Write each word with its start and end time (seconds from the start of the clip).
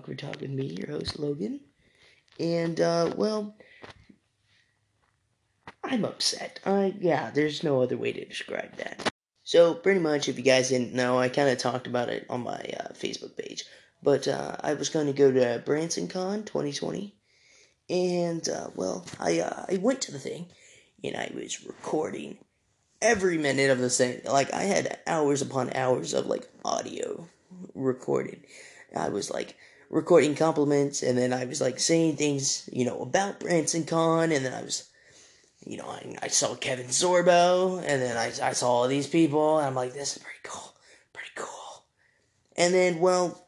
Awkward 0.00 0.18
Talk 0.18 0.40
with 0.40 0.48
me, 0.48 0.64
your 0.64 0.88
host 0.88 1.18
Logan. 1.18 1.60
And 2.38 2.80
uh, 2.80 3.12
well, 3.18 3.54
I'm 5.84 6.06
upset. 6.06 6.58
Uh, 6.64 6.92
yeah, 6.98 7.30
there's 7.30 7.62
no 7.62 7.82
other 7.82 7.98
way 7.98 8.10
to 8.10 8.24
describe 8.24 8.76
that. 8.76 9.12
So 9.44 9.74
pretty 9.74 10.00
much, 10.00 10.26
if 10.26 10.38
you 10.38 10.42
guys 10.42 10.70
didn't 10.70 10.94
know, 10.94 11.18
I 11.18 11.28
kind 11.28 11.50
of 11.50 11.58
talked 11.58 11.86
about 11.86 12.08
it 12.08 12.24
on 12.30 12.44
my 12.44 12.62
uh, 12.80 12.94
Facebook 12.94 13.36
page. 13.36 13.64
But 14.02 14.26
uh, 14.26 14.56
I 14.60 14.72
was 14.72 14.88
going 14.88 15.06
to 15.06 15.12
go 15.12 15.30
to 15.30 15.62
Branson 15.66 16.08
Con 16.08 16.44
2020, 16.44 17.14
and 17.90 18.48
uh, 18.48 18.68
well, 18.74 19.04
I 19.18 19.40
uh, 19.40 19.66
I 19.68 19.76
went 19.76 20.00
to 20.02 20.12
the 20.12 20.18
thing, 20.18 20.46
and 21.04 21.14
I 21.14 21.30
was 21.34 21.66
recording 21.66 22.38
every 23.02 23.36
minute 23.36 23.68
of 23.68 23.80
the 23.80 23.90
thing. 23.90 24.22
Like 24.24 24.54
I 24.54 24.62
had 24.62 24.98
hours 25.06 25.42
upon 25.42 25.76
hours 25.76 26.14
of 26.14 26.24
like 26.24 26.48
audio 26.64 27.28
recorded. 27.74 28.46
I 28.96 29.10
was 29.10 29.30
like 29.30 29.56
recording 29.90 30.34
compliments, 30.36 31.02
and 31.02 31.18
then 31.18 31.32
I 31.32 31.44
was 31.44 31.60
like 31.60 31.78
saying 31.78 32.16
things, 32.16 32.68
you 32.72 32.84
know, 32.84 33.02
about 33.02 33.40
BransonCon, 33.40 34.34
and 34.34 34.44
then 34.44 34.54
I 34.54 34.62
was, 34.62 34.88
you 35.66 35.76
know, 35.76 35.86
I, 35.86 36.16
I 36.22 36.28
saw 36.28 36.54
Kevin 36.54 36.86
Sorbo, 36.86 37.78
and 37.84 38.00
then 38.00 38.16
I, 38.16 38.26
I 38.42 38.52
saw 38.52 38.70
all 38.70 38.88
these 38.88 39.08
people, 39.08 39.58
and 39.58 39.66
I'm 39.66 39.74
like, 39.74 39.92
this 39.92 40.16
is 40.16 40.22
pretty 40.22 40.38
cool, 40.44 40.72
pretty 41.12 41.32
cool. 41.34 41.84
And 42.56 42.72
then, 42.72 43.00
well, 43.00 43.44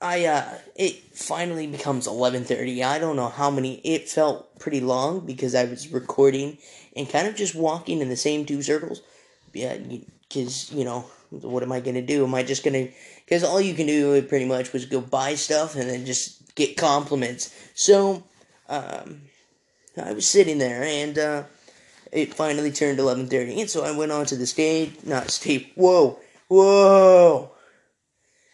I 0.00 0.26
uh 0.26 0.58
it 0.74 1.16
finally 1.16 1.66
becomes 1.66 2.06
11:30. 2.06 2.84
I 2.84 2.98
don't 2.98 3.16
know 3.16 3.28
how 3.28 3.50
many 3.50 3.76
it 3.76 4.08
felt 4.08 4.58
pretty 4.58 4.80
long 4.80 5.24
because 5.24 5.54
I 5.54 5.64
was 5.64 5.88
recording 5.90 6.58
and 6.94 7.08
kind 7.08 7.26
of 7.26 7.34
just 7.34 7.54
walking 7.54 8.00
in 8.00 8.10
the 8.10 8.16
same 8.16 8.44
two 8.44 8.62
circles. 8.62 9.00
Yeah, 9.54 9.78
cuz 10.30 10.70
you 10.70 10.84
know, 10.84 11.06
what 11.30 11.62
am 11.62 11.72
I 11.72 11.80
going 11.80 11.94
to 11.94 12.02
do? 12.02 12.24
Am 12.24 12.34
I 12.34 12.42
just 12.42 12.64
going 12.64 12.86
to 12.86 12.92
cuz 13.28 13.42
all 13.42 13.60
you 13.60 13.74
can 13.74 13.86
do 13.86 14.20
pretty 14.22 14.44
much 14.44 14.72
was 14.72 14.86
go 14.86 15.00
buy 15.00 15.34
stuff 15.34 15.74
and 15.74 15.88
then 15.90 16.06
just 16.06 16.54
get 16.54 16.76
compliments. 16.76 17.50
So, 17.74 18.24
um 18.68 19.22
I 19.96 20.12
was 20.12 20.28
sitting 20.28 20.58
there 20.58 20.82
and 20.82 21.18
uh 21.18 21.42
it 22.12 22.34
finally 22.34 22.70
turned 22.70 22.98
11:30 22.98 23.60
and 23.60 23.70
so 23.70 23.84
I 23.84 23.90
went 23.90 24.12
onto 24.12 24.36
the 24.36 24.46
stage, 24.46 24.92
not 25.04 25.30
stage. 25.30 25.72
Whoa. 25.74 26.18
Whoa 26.48 27.50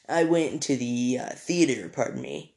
I 0.09 0.25
went 0.25 0.53
into 0.53 0.77
the 0.77 1.19
uh, 1.21 1.31
theater, 1.31 1.89
pardon 1.89 2.21
me, 2.21 2.55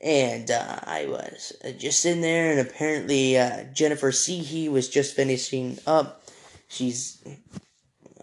and 0.00 0.50
uh, 0.50 0.80
I 0.82 1.06
was 1.06 1.52
uh, 1.64 1.70
just 1.70 2.04
in 2.04 2.20
there, 2.20 2.50
and 2.50 2.60
apparently 2.60 3.38
uh, 3.38 3.64
Jennifer 3.72 4.10
Cihi 4.10 4.70
was 4.70 4.88
just 4.88 5.14
finishing 5.14 5.78
up. 5.86 6.22
She's, 6.68 7.22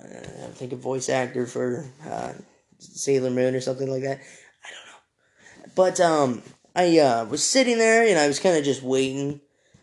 I 0.06 0.52
think, 0.52 0.74
a 0.74 0.78
voice 0.78 1.10
actor 1.10 1.46
for 1.46 1.86
uh, 2.08 2.34
Sailor 2.80 3.32
Moon 3.32 3.56
or 3.56 3.62
something 3.62 3.90
like 3.90 4.04
that. 4.04 4.20
I 4.20 4.70
don't 4.70 5.66
know, 5.66 5.72
but 5.76 6.00
um, 6.00 6.42
I 6.76 7.24
was 7.30 7.44
sitting 7.44 7.78
there, 7.78 8.08
and 8.08 8.20
I 8.20 8.28
was 8.28 8.40
kind 8.40 8.58
of 8.58 8.64
just 8.64 8.84
waiting 8.84 9.42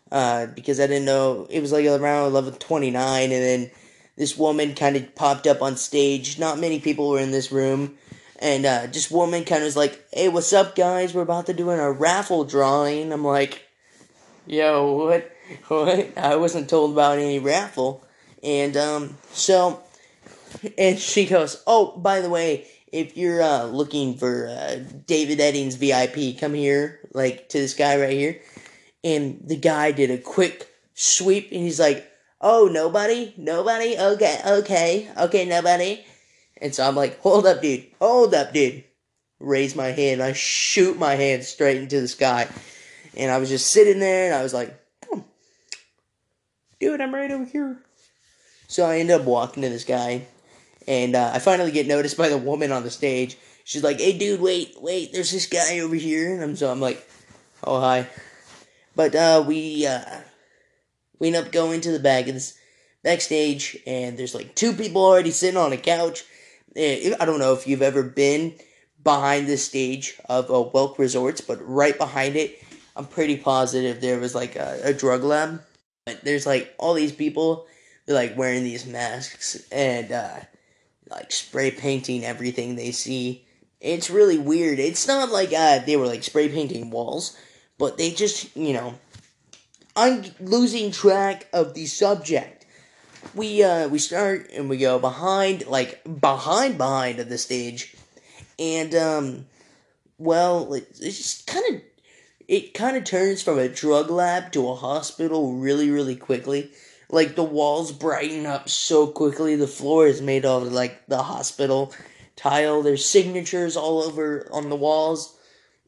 because 0.09 0.79
I 0.79 0.87
didn't 0.87 1.05
know 1.05 1.47
it 1.49 1.61
was 1.61 1.71
like 1.71 1.85
around 1.85 2.27
eleven 2.27 2.53
twenty 2.55 2.91
nine, 2.91 3.31
and 3.31 3.43
then 3.43 3.71
this 4.15 4.37
woman 4.37 4.75
kind 4.75 4.95
of 4.95 5.15
popped 5.15 5.47
up 5.47 5.61
on 5.61 5.75
stage. 5.75 6.39
Not 6.39 6.59
many 6.59 6.79
people 6.79 7.09
were 7.09 7.19
in 7.19 7.31
this 7.31 7.51
room 7.51 7.97
and 8.43 8.65
uh, 8.65 8.87
woman 9.09 9.45
kind 9.45 9.61
of 9.61 9.67
was 9.67 9.77
like, 9.77 10.05
"Hey, 10.11 10.27
what's 10.27 10.51
up, 10.51 10.75
guys? 10.75 11.13
We're 11.13 11.21
about 11.21 11.45
to 11.45 11.53
do 11.53 11.69
a 11.69 11.91
raffle 11.91 12.43
drawing." 12.43 13.13
I'm 13.13 13.23
like, 13.23 13.63
"Yo, 14.45 14.91
what? 14.91 15.31
What? 15.67 16.17
I 16.17 16.37
wasn't 16.37 16.69
told 16.69 16.93
about 16.93 17.19
any 17.19 17.39
raffle." 17.39 18.03
And 18.41 18.75
um, 18.75 19.17
so, 19.31 19.82
and 20.77 20.99
she 20.99 21.25
goes, 21.25 21.61
"Oh, 21.67 21.97
by 21.97 22.21
the 22.21 22.29
way, 22.29 22.67
if 22.91 23.17
you're 23.17 23.41
uh, 23.41 23.65
looking 23.65 24.17
for 24.17 24.47
uh, 24.47 24.77
David 25.05 25.39
Eddings 25.39 25.77
VIP, 25.77 26.39
come 26.39 26.53
here, 26.53 26.99
like 27.13 27.49
to 27.49 27.59
this 27.59 27.73
guy 27.73 27.99
right 27.99 28.11
here." 28.13 28.39
And 29.03 29.41
the 29.43 29.57
guy 29.57 29.91
did 29.91 30.11
a 30.11 30.17
quick 30.17 30.69
sweep, 30.93 31.51
and 31.51 31.61
he's 31.61 31.79
like, 31.79 32.09
"Oh, 32.41 32.69
nobody, 32.71 33.33
nobody. 33.37 33.97
Okay, 33.97 34.39
okay, 34.45 35.09
okay, 35.17 35.45
nobody." 35.45 36.03
And 36.63 36.73
so 36.73 36.87
I'm 36.87 36.95
like, 36.95 37.19
hold 37.19 37.45
up, 37.45 37.61
dude. 37.61 37.87
Hold 37.99 38.33
up, 38.33 38.53
dude. 38.53 38.85
Raise 39.41 39.75
my 39.75 39.87
hand. 39.87 40.23
I 40.23 40.31
shoot 40.31 40.97
my 40.97 41.15
hand 41.15 41.43
straight 41.43 41.75
into 41.75 41.99
the 41.99 42.07
sky. 42.07 42.47
And 43.17 43.29
I 43.29 43.37
was 43.37 43.49
just 43.49 43.69
sitting 43.69 43.99
there 43.99 44.27
and 44.27 44.33
I 44.33 44.43
was 44.43 44.53
like, 44.53 44.73
dude, 46.79 47.01
I'm 47.01 47.13
right 47.13 47.29
over 47.29 47.43
here. 47.43 47.77
So 48.67 48.85
I 48.85 48.99
end 48.99 49.11
up 49.11 49.23
walking 49.25 49.61
to 49.63 49.69
this 49.69 49.83
guy. 49.83 50.25
And 50.87 51.15
uh, 51.15 51.31
I 51.33 51.39
finally 51.39 51.71
get 51.71 51.87
noticed 51.87 52.17
by 52.17 52.29
the 52.29 52.37
woman 52.37 52.71
on 52.71 52.83
the 52.83 52.91
stage. 52.91 53.37
She's 53.63 53.83
like, 53.83 53.99
hey, 53.99 54.17
dude, 54.17 54.41
wait, 54.41 54.75
wait, 54.79 55.13
there's 55.13 55.31
this 55.31 55.47
guy 55.47 55.79
over 55.79 55.95
here. 55.95 56.33
And 56.33 56.43
I'm, 56.43 56.55
so 56.55 56.71
I'm 56.71 56.81
like, 56.81 57.07
oh, 57.63 57.79
hi. 57.79 58.07
But 58.95 59.15
uh, 59.15 59.43
we, 59.47 59.87
uh, 59.87 60.03
we 61.19 61.27
end 61.27 61.37
up 61.37 61.51
going 61.51 61.81
to 61.81 61.91
the 61.91 61.99
back 61.99 62.27
of 62.27 62.33
this 62.33 62.57
backstage. 63.03 63.77
And 63.87 64.17
there's 64.17 64.35
like 64.35 64.55
two 64.55 64.73
people 64.73 65.03
already 65.03 65.31
sitting 65.31 65.57
on 65.57 65.73
a 65.73 65.77
couch 65.77 66.23
Eh, 66.75 67.13
I 67.19 67.25
don't 67.25 67.39
know 67.39 67.53
if 67.53 67.67
you've 67.67 67.81
ever 67.81 68.03
been 68.03 68.55
behind 69.03 69.47
the 69.47 69.57
stage 69.57 70.19
of 70.27 70.49
a 70.49 70.63
Welk 70.63 70.97
Resorts, 70.97 71.41
but 71.41 71.59
right 71.61 71.97
behind 71.97 72.35
it, 72.35 72.59
I'm 72.95 73.05
pretty 73.05 73.37
positive 73.37 74.01
there 74.01 74.19
was 74.19 74.33
like 74.33 74.55
a, 74.55 74.79
a 74.83 74.93
drug 74.93 75.23
lab. 75.23 75.61
But 76.05 76.23
there's 76.23 76.45
like 76.45 76.73
all 76.77 76.93
these 76.93 77.11
people, 77.11 77.67
they're 78.05 78.15
like 78.15 78.37
wearing 78.37 78.63
these 78.63 78.85
masks 78.85 79.67
and 79.71 80.11
uh, 80.11 80.39
like 81.13 81.31
spray 81.31 81.71
painting 81.71 82.23
everything 82.23 82.75
they 82.75 82.91
see. 82.91 83.45
It's 83.79 84.09
really 84.09 84.37
weird. 84.37 84.79
It's 84.79 85.07
not 85.07 85.29
like 85.29 85.51
uh, 85.53 85.79
they 85.79 85.97
were 85.97 86.07
like 86.07 86.23
spray 86.23 86.49
painting 86.49 86.89
walls, 86.89 87.37
but 87.77 87.97
they 87.97 88.11
just, 88.11 88.55
you 88.55 88.73
know, 88.73 88.95
I'm 89.95 90.23
losing 90.39 90.91
track 90.91 91.47
of 91.53 91.73
the 91.73 91.85
subject 91.85 92.63
we 93.33 93.63
uh 93.63 93.87
we 93.87 93.99
start 93.99 94.49
and 94.53 94.69
we 94.69 94.77
go 94.77 94.99
behind 94.99 95.65
like 95.67 96.01
behind 96.19 96.77
behind 96.77 97.19
of 97.19 97.29
the 97.29 97.37
stage 97.37 97.95
and 98.59 98.93
um 98.95 99.45
well 100.17 100.73
it, 100.73 100.87
it's 100.99 101.17
just 101.17 101.47
kind 101.47 101.75
of 101.75 101.81
it 102.47 102.73
kind 102.73 102.97
of 102.97 103.03
turns 103.03 103.41
from 103.41 103.57
a 103.57 103.69
drug 103.69 104.09
lab 104.09 104.51
to 104.51 104.67
a 104.67 104.75
hospital 104.75 105.53
really 105.53 105.89
really 105.89 106.15
quickly 106.15 106.69
like 107.09 107.35
the 107.35 107.43
walls 107.43 107.91
brighten 107.91 108.45
up 108.45 108.69
so 108.69 109.07
quickly. 109.07 109.55
The 109.55 109.67
floor 109.67 110.07
is 110.07 110.21
made 110.21 110.45
of 110.45 110.71
like 110.71 111.05
the 111.07 111.23
hospital 111.23 111.93
tile. 112.35 112.81
There's 112.81 113.05
signatures 113.05 113.77
all 113.77 114.01
over 114.01 114.47
on 114.51 114.69
the 114.69 114.75
walls. 114.75 115.37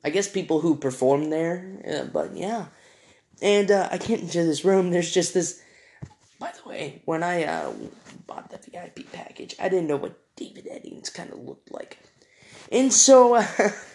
I 0.03 0.11
guess 0.11 0.29
people 0.29 0.61
who 0.61 0.75
perform 0.75 1.29
there 1.29 1.79
uh, 1.87 2.05
but 2.05 2.35
yeah. 2.35 2.67
And 3.41 3.69
uh, 3.69 3.89
i 3.91 3.97
get 3.97 4.21
into 4.21 4.43
this 4.43 4.63
room. 4.63 4.91
There's 4.91 5.13
just 5.13 5.33
this 5.33 5.61
by 6.39 6.51
the 6.51 6.69
way, 6.69 7.01
when 7.05 7.23
I 7.23 7.45
uh, 7.45 7.73
bought 8.27 8.51
the 8.51 8.59
VIP 8.69 9.11
package, 9.11 9.55
I 9.59 9.69
didn't 9.69 9.87
know 9.87 9.95
what 9.95 10.19
David 10.35 10.67
Eddings 10.67 11.13
kind 11.13 11.31
of 11.31 11.39
looked 11.39 11.71
like, 11.71 11.97
and 12.71 12.91
so 12.91 13.41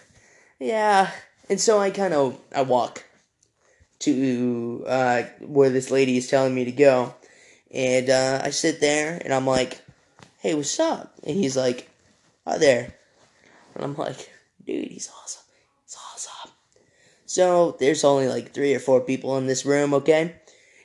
yeah, 0.59 1.11
and 1.49 1.61
so 1.61 1.79
I 1.79 1.91
kind 1.91 2.15
of 2.15 2.39
I 2.55 2.63
walk 2.63 3.05
to 4.01 4.85
uh, 4.87 5.23
where 5.41 5.71
this 5.71 5.91
lady 5.91 6.17
is 6.17 6.29
telling 6.29 6.55
me 6.55 6.65
to 6.65 6.73
go, 6.73 7.15
and 7.71 8.11
uh, 8.11 8.41
I 8.45 8.51
sit 8.51 8.81
there 8.81 9.21
and 9.25 9.33
I'm 9.33 9.47
like, 9.47 9.81
"Hey, 10.39 10.55
what's 10.55 10.79
up?" 10.81 11.15
And 11.25 11.37
he's 11.37 11.57
like, 11.57 11.89
"Hi 12.47 12.59
there," 12.59 12.95
and 13.75 13.85
I'm 13.85 13.97
like, 13.97 14.31
"Dude, 14.67 14.89
he's 14.89 15.11
awesome. 15.23 15.45
He's 15.85 15.97
awesome." 16.13 16.53
So 17.27 17.77
there's 17.79 18.05
only 18.05 18.29
like 18.29 18.53
three 18.53 18.75
or 18.75 18.81
four 18.81 19.01
people 19.01 19.39
in 19.39 19.47
this 19.47 19.65
room, 19.65 19.95
okay? 19.95 20.35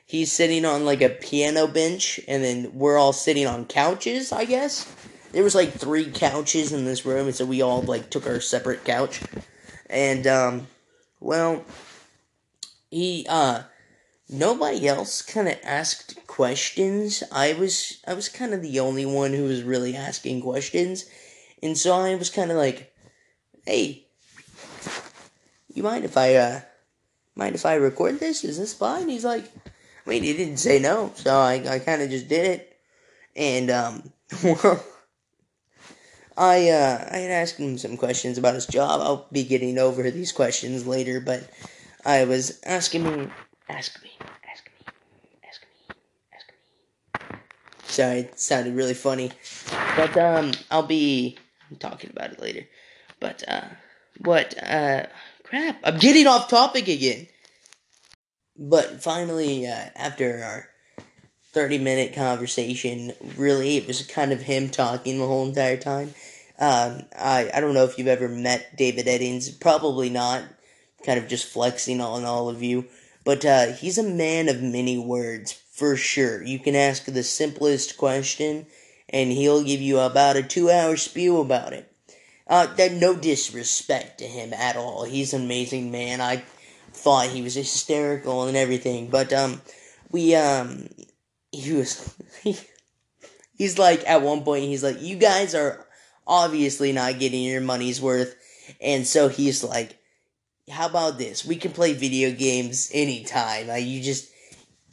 he's 0.06 0.32
sitting 0.32 0.64
on 0.64 0.84
like 0.84 1.02
a 1.02 1.10
piano 1.10 1.66
bench, 1.66 2.20
and 2.26 2.42
then 2.42 2.70
we're 2.72 2.96
all 2.96 3.12
sitting 3.12 3.46
on 3.46 3.66
couches. 3.66 4.32
I 4.32 4.44
guess 4.44 4.90
there 5.32 5.42
was 5.42 5.54
like 5.54 5.72
three 5.72 6.10
couches 6.10 6.72
in 6.72 6.84
this 6.84 7.04
room, 7.04 7.26
and 7.26 7.34
so 7.34 7.44
we 7.44 7.60
all 7.60 7.82
like 7.82 8.08
took 8.08 8.26
our 8.26 8.40
separate 8.40 8.84
couch. 8.84 9.20
And 9.90 10.26
um, 10.26 10.66
well, 11.20 11.64
he 12.90 13.26
uh, 13.28 13.62
nobody 14.28 14.86
else 14.86 15.22
kind 15.22 15.48
of 15.48 15.58
asked 15.62 16.26
questions. 16.26 17.22
I 17.32 17.52
was 17.54 18.02
I 18.06 18.14
was 18.14 18.28
kind 18.28 18.54
of 18.54 18.62
the 18.62 18.80
only 18.80 19.06
one 19.06 19.32
who 19.32 19.44
was 19.44 19.62
really 19.62 19.96
asking 19.96 20.42
questions, 20.42 21.06
and 21.62 21.76
so 21.76 21.94
I 21.94 22.14
was 22.14 22.30
kind 22.30 22.50
of 22.50 22.56
like, 22.56 22.92
"Hey, 23.64 24.06
you 25.72 25.82
mind 25.82 26.04
if 26.04 26.16
I 26.16 26.34
uh, 26.34 26.60
mind 27.34 27.54
if 27.54 27.66
I 27.66 27.74
record 27.74 28.20
this? 28.20 28.44
Is 28.44 28.58
this 28.58 28.74
fine?" 28.74 29.08
He's 29.08 29.24
like. 29.24 29.50
I 30.06 30.10
mean, 30.10 30.22
he 30.22 30.36
didn't 30.36 30.58
say 30.58 30.78
no, 30.78 31.10
so 31.16 31.36
I, 31.36 31.54
I 31.68 31.78
kind 31.80 32.00
of 32.00 32.10
just 32.10 32.28
did 32.28 32.46
it. 32.46 32.78
And, 33.34 33.70
um, 33.70 34.12
well, 34.44 34.84
I, 36.36 36.68
uh, 36.68 37.08
I 37.10 37.18
had 37.18 37.30
asked 37.32 37.56
him 37.56 37.76
some 37.76 37.96
questions 37.96 38.38
about 38.38 38.54
his 38.54 38.66
job. 38.66 39.00
I'll 39.00 39.26
be 39.32 39.42
getting 39.42 39.78
over 39.78 40.08
these 40.10 40.30
questions 40.30 40.86
later, 40.86 41.20
but 41.20 41.50
I 42.06 42.24
was 42.24 42.60
asking 42.64 43.02
me, 43.02 43.28
ask 43.68 44.00
me, 44.00 44.10
ask 44.48 44.64
me, 44.64 44.94
ask 45.44 45.60
me, 45.62 45.96
ask 46.32 46.52
me. 47.32 47.38
Sorry, 47.88 48.18
it 48.20 48.38
sounded 48.38 48.76
really 48.76 48.94
funny. 48.94 49.32
But, 49.96 50.16
um, 50.16 50.52
I'll 50.70 50.86
be 50.86 51.36
talking 51.80 52.10
about 52.10 52.30
it 52.30 52.40
later. 52.40 52.64
But, 53.18 53.42
uh, 53.48 53.64
What? 54.20 54.54
Uh, 54.62 55.06
crap! 55.42 55.80
I'm 55.82 55.98
getting 55.98 56.28
off 56.28 56.48
topic 56.48 56.86
again. 56.86 57.26
But 58.56 59.02
finally, 59.02 59.66
uh, 59.66 59.86
after 59.96 60.42
our 60.44 60.68
30 61.52 61.78
minute 61.78 62.14
conversation, 62.14 63.14
really, 63.36 63.78
it 63.78 63.88
was 63.88 64.06
kind 64.06 64.32
of 64.32 64.42
him 64.42 64.70
talking 64.70 65.18
the 65.18 65.26
whole 65.26 65.44
entire 65.46 65.76
time. 65.76 66.14
Um, 66.58 67.02
I, 67.18 67.50
I 67.52 67.60
don't 67.60 67.74
know 67.74 67.84
if 67.84 67.98
you've 67.98 68.06
ever 68.06 68.28
met 68.28 68.76
David 68.76 69.06
Eddings, 69.06 69.60
probably 69.60 70.08
not, 70.08 70.42
kind 71.04 71.18
of 71.18 71.28
just 71.28 71.46
flexing 71.46 72.00
on 72.00 72.24
all 72.24 72.48
of 72.48 72.62
you. 72.62 72.86
But 73.24 73.44
uh, 73.44 73.72
he's 73.72 73.98
a 73.98 74.02
man 74.02 74.48
of 74.48 74.62
many 74.62 74.96
words, 74.96 75.52
for 75.52 75.96
sure. 75.96 76.42
You 76.42 76.58
can 76.58 76.76
ask 76.76 77.04
the 77.04 77.24
simplest 77.24 77.96
question, 77.96 78.66
and 79.08 79.32
he'll 79.32 79.64
give 79.64 79.80
you 79.80 79.98
about 79.98 80.36
a 80.36 80.42
two 80.42 80.70
hour 80.70 80.96
spew 80.96 81.40
about 81.40 81.72
it. 81.72 81.92
Uh, 82.48 82.72
that 82.74 82.92
no 82.92 83.16
disrespect 83.16 84.18
to 84.18 84.24
him 84.24 84.52
at 84.52 84.76
all. 84.76 85.02
He's 85.04 85.34
an 85.34 85.42
amazing 85.42 85.90
man. 85.90 86.20
I 86.20 86.44
thought 86.92 87.28
he 87.28 87.42
was 87.42 87.54
hysterical 87.54 88.46
and 88.46 88.56
everything, 88.56 89.08
but 89.08 89.32
um, 89.32 89.60
we 90.12 90.36
um, 90.36 90.88
he 91.50 91.72
was 91.72 92.14
he, 92.42 92.56
he's 93.58 93.78
like 93.78 94.06
at 94.06 94.22
one 94.22 94.44
point 94.44 94.64
he's 94.64 94.84
like, 94.84 95.02
you 95.02 95.16
guys 95.16 95.54
are 95.56 95.86
obviously 96.26 96.92
not 96.92 97.18
getting 97.18 97.42
your 97.42 97.60
money's 97.60 98.00
worth, 98.00 98.36
and 98.80 99.06
so 99.06 99.28
he's 99.28 99.64
like, 99.64 99.98
how 100.70 100.86
about 100.86 101.18
this? 101.18 101.44
We 101.44 101.56
can 101.56 101.72
play 101.72 101.92
video 101.92 102.32
games 102.32 102.90
anytime. 102.92 103.68
You 103.80 104.02
just, 104.02 104.30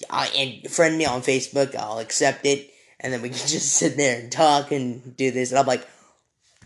I 0.10 0.28
and 0.28 0.72
friend 0.72 0.98
me 0.98 1.06
on 1.06 1.22
Facebook. 1.22 1.76
I'll 1.76 2.00
accept 2.00 2.46
it, 2.46 2.72
and 3.00 3.12
then 3.12 3.22
we 3.22 3.30
can 3.30 3.48
just 3.48 3.74
sit 3.74 3.98
there 3.98 4.20
and 4.20 4.32
talk 4.32 4.72
and 4.72 5.16
do 5.18 5.32
this. 5.32 5.52
And 5.52 5.60
I'm 5.60 5.66
like, 5.66 5.88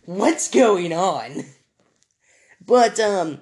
what's 0.05 0.49
going 0.49 0.93
on? 0.93 1.45
But 2.65 2.99
um, 2.99 3.39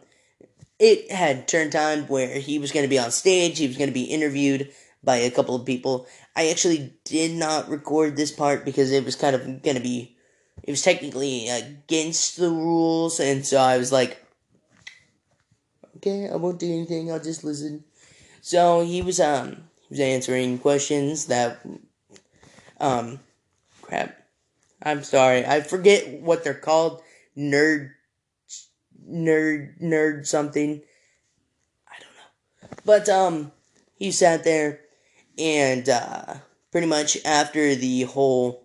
it 0.77 1.11
had 1.11 1.47
turned 1.47 1.71
time 1.71 2.07
where 2.07 2.39
he 2.39 2.59
was 2.59 2.71
going 2.71 2.83
to 2.83 2.89
be 2.89 2.99
on 2.99 3.11
stage. 3.11 3.57
He 3.57 3.67
was 3.67 3.77
going 3.77 3.89
to 3.89 3.93
be 3.93 4.03
interviewed 4.03 4.71
by 5.03 5.17
a 5.17 5.31
couple 5.31 5.55
of 5.55 5.65
people. 5.65 6.07
I 6.35 6.49
actually 6.49 6.93
did 7.05 7.31
not 7.31 7.69
record 7.69 8.17
this 8.17 8.31
part 8.31 8.65
because 8.65 8.91
it 8.91 9.05
was 9.05 9.15
kind 9.15 9.35
of 9.35 9.63
going 9.63 9.77
to 9.77 9.81
be, 9.81 10.15
it 10.63 10.71
was 10.71 10.81
technically 10.81 11.49
against 11.49 12.37
the 12.37 12.49
rules, 12.49 13.19
and 13.19 13.45
so 13.45 13.57
I 13.57 13.77
was 13.77 13.91
like, 13.91 14.24
okay, 16.05 16.29
I 16.29 16.35
won't 16.35 16.59
do 16.59 16.71
anything. 16.71 17.11
I'll 17.11 17.19
just 17.19 17.43
listen. 17.43 17.83
So 18.41 18.81
he 18.81 19.01
was 19.01 19.19
um 19.19 19.69
he 19.81 19.87
was 19.91 19.99
answering 19.99 20.59
questions 20.59 21.25
that 21.27 21.65
um 22.79 23.19
crap. 23.81 24.17
I'm 24.83 25.03
sorry. 25.03 25.45
I 25.45 25.61
forget 25.61 26.21
what 26.21 26.43
they're 26.43 26.53
called. 26.53 27.01
Nerd 27.37 27.91
nerd 29.09 29.81
nerd 29.81 30.27
something. 30.27 30.81
I 31.87 31.95
don't 31.99 32.15
know. 32.15 32.77
But 32.85 33.09
um 33.09 33.51
he 33.97 34.11
sat 34.11 34.43
there 34.43 34.81
and 35.37 35.89
uh 35.89 36.35
pretty 36.71 36.87
much 36.87 37.17
after 37.25 37.75
the 37.75 38.03
whole 38.03 38.63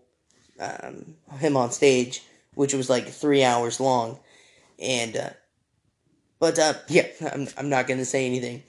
um 0.61 1.17
him 1.39 1.57
on 1.57 1.71
stage, 1.71 2.23
which 2.55 2.75
was 2.75 2.91
like 2.91 3.09
3 3.09 3.43
hours 3.45 3.81
long 3.81 4.19
and 4.79 5.17
uh 5.17 5.31
but 6.41 6.59
uh, 6.59 6.75
yeah, 6.89 7.07
I'm, 7.33 7.47
I'm 7.57 7.69
not 7.69 7.87
gonna 7.87 8.05
say 8.05 8.27
anything. 8.27 8.65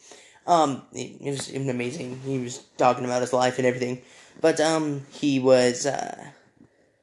Um, 0.45 0.83
it, 0.93 1.17
it 1.21 1.31
was, 1.31 1.49
amazing. 1.49 2.19
He 2.25 2.37
was 2.39 2.59
talking 2.77 3.05
about 3.05 3.21
his 3.21 3.33
life 3.33 3.57
and 3.57 3.65
everything, 3.65 4.01
but 4.39 4.59
um, 4.59 5.05
he 5.11 5.39
was 5.39 5.85
uh, 5.85 6.25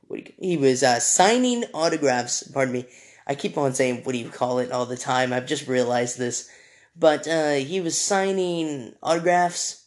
what 0.07 0.21
you, 0.21 0.33
he 0.39 0.57
was 0.57 0.83
uh, 0.85 1.01
signing 1.01 1.65
autographs. 1.75 2.45
Pardon 2.45 2.75
me. 2.75 2.87
I 3.27 3.35
keep 3.35 3.59
on 3.59 3.75
saying 3.75 4.05
what 4.05 4.13
do 4.13 4.19
you 4.19 4.31
call 4.31 4.59
it 4.59 4.71
all 4.71 4.87
the 4.87 4.97
time. 4.97 5.33
I've 5.33 5.47
just 5.47 5.67
realized 5.67 6.19
this, 6.19 6.49
but 6.97 7.27
uh, 7.27 7.55
he 7.55 7.81
was 7.81 8.01
signing 8.01 8.95
autographs, 9.03 9.87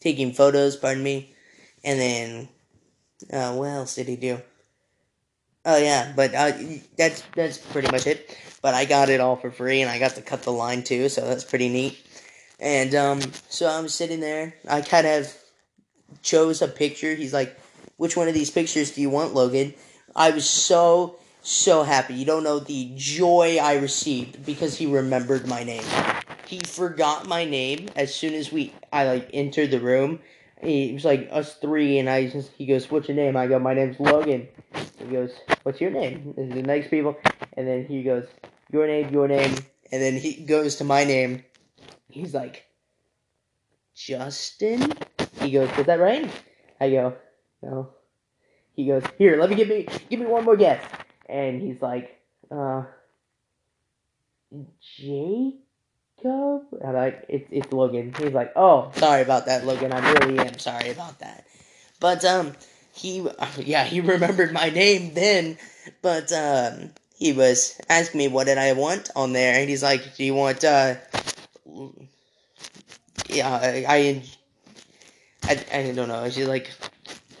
taking 0.00 0.32
photos. 0.32 0.76
Pardon 0.76 1.02
me, 1.02 1.34
and 1.84 2.00
then 2.00 2.48
uh, 3.32 3.54
what 3.54 3.68
else 3.68 3.94
did 3.94 4.08
he 4.08 4.16
do? 4.16 4.40
Oh 5.70 5.76
yeah, 5.76 6.14
but 6.16 6.34
uh, 6.34 6.52
that's 6.96 7.22
that's 7.36 7.58
pretty 7.58 7.90
much 7.92 8.06
it. 8.06 8.34
But 8.62 8.72
I 8.72 8.86
got 8.86 9.10
it 9.10 9.20
all 9.20 9.36
for 9.36 9.50
free, 9.50 9.82
and 9.82 9.90
I 9.90 9.98
got 9.98 10.14
to 10.14 10.22
cut 10.22 10.42
the 10.42 10.50
line 10.50 10.82
too, 10.82 11.10
so 11.10 11.20
that's 11.26 11.44
pretty 11.44 11.68
neat. 11.68 11.98
And 12.58 12.94
um, 12.94 13.20
so 13.50 13.68
I'm 13.68 13.86
sitting 13.88 14.20
there. 14.20 14.54
I 14.66 14.80
kind 14.80 15.06
of 15.06 15.30
chose 16.22 16.62
a 16.62 16.68
picture. 16.68 17.14
He's 17.14 17.34
like, 17.34 17.54
"Which 17.98 18.16
one 18.16 18.28
of 18.28 18.34
these 18.34 18.50
pictures 18.50 18.92
do 18.92 19.02
you 19.02 19.10
want, 19.10 19.34
Logan?" 19.34 19.74
I 20.16 20.30
was 20.30 20.48
so 20.48 21.18
so 21.42 21.82
happy. 21.82 22.14
You 22.14 22.24
don't 22.24 22.44
know 22.44 22.60
the 22.60 22.90
joy 22.96 23.58
I 23.60 23.74
received 23.74 24.46
because 24.46 24.78
he 24.78 24.86
remembered 24.86 25.46
my 25.46 25.64
name. 25.64 25.84
He 26.46 26.60
forgot 26.60 27.26
my 27.26 27.44
name 27.44 27.90
as 27.94 28.14
soon 28.14 28.32
as 28.32 28.50
we 28.50 28.72
I 28.90 29.04
like 29.06 29.28
entered 29.34 29.70
the 29.70 29.80
room. 29.80 30.20
He 30.62 30.92
was 30.92 31.04
like 31.04 31.28
us 31.30 31.54
three, 31.54 31.98
and 31.98 32.10
I 32.10 32.28
just 32.28 32.50
he 32.52 32.66
goes, 32.66 32.90
"What's 32.90 33.08
your 33.08 33.16
name?" 33.16 33.36
I 33.36 33.46
go, 33.46 33.58
"My 33.58 33.74
name's 33.74 34.00
Logan." 34.00 34.48
He 34.98 35.04
goes, 35.06 35.32
"What's 35.62 35.80
your 35.80 35.90
name?" 35.90 36.34
And 36.36 36.52
the 36.52 36.62
next 36.62 36.88
people, 36.90 37.16
and 37.56 37.66
then 37.66 37.86
he 37.86 38.02
goes, 38.02 38.26
"Your 38.72 38.86
name, 38.86 39.10
your 39.10 39.28
name," 39.28 39.54
and 39.92 40.02
then 40.02 40.14
he 40.14 40.44
goes 40.44 40.76
to 40.76 40.84
my 40.84 41.04
name. 41.04 41.44
He's 42.10 42.34
like, 42.34 42.66
"Justin." 43.94 44.92
He 45.40 45.52
goes, 45.52 45.70
"Is 45.78 45.86
that 45.86 46.00
right?" 46.00 46.28
I 46.80 46.90
go, 46.90 47.14
"No." 47.62 47.90
He 48.74 48.86
goes, 48.86 49.04
"Here, 49.16 49.40
let 49.40 49.50
me 49.50 49.56
give 49.56 49.68
me 49.68 49.86
give 50.10 50.20
me 50.20 50.26
one 50.26 50.44
more 50.44 50.56
guess," 50.56 50.82
and 51.26 51.62
he's 51.62 51.80
like, 51.80 52.20
"Uh, 52.50 52.82
Jacob." 56.18 56.62
I'm 56.84 56.94
like, 56.94 57.24
"It's 57.28 57.48
it's 57.50 57.72
Logan." 57.72 58.14
He's 58.18 58.32
like, 58.32 58.52
"Oh, 58.56 58.90
sorry 58.96 59.22
about 59.22 59.46
that, 59.46 59.64
Logan. 59.64 59.92
I 59.92 60.12
really 60.12 60.38
am 60.38 60.58
sorry 60.58 60.90
about 60.90 61.18
that." 61.20 61.46
But 62.00 62.24
um, 62.24 62.54
he 62.98 63.26
yeah 63.58 63.84
he 63.84 64.00
remembered 64.00 64.52
my 64.52 64.70
name 64.70 65.14
then 65.14 65.56
but 66.02 66.32
um 66.32 66.90
he 67.16 67.32
was 67.32 67.80
asking 67.88 68.18
me 68.18 68.28
what 68.28 68.46
did 68.46 68.58
i 68.58 68.72
want 68.72 69.10
on 69.16 69.32
there 69.32 69.58
and 69.58 69.68
he's 69.68 69.82
like 69.82 70.16
do 70.16 70.24
you 70.24 70.34
want 70.34 70.64
uh 70.64 70.94
yeah 73.28 73.48
i 73.48 73.84
i, 73.88 74.22
I, 75.44 75.64
I 75.72 75.92
don't 75.92 76.08
know 76.08 76.28
she's 76.30 76.48
like 76.48 76.70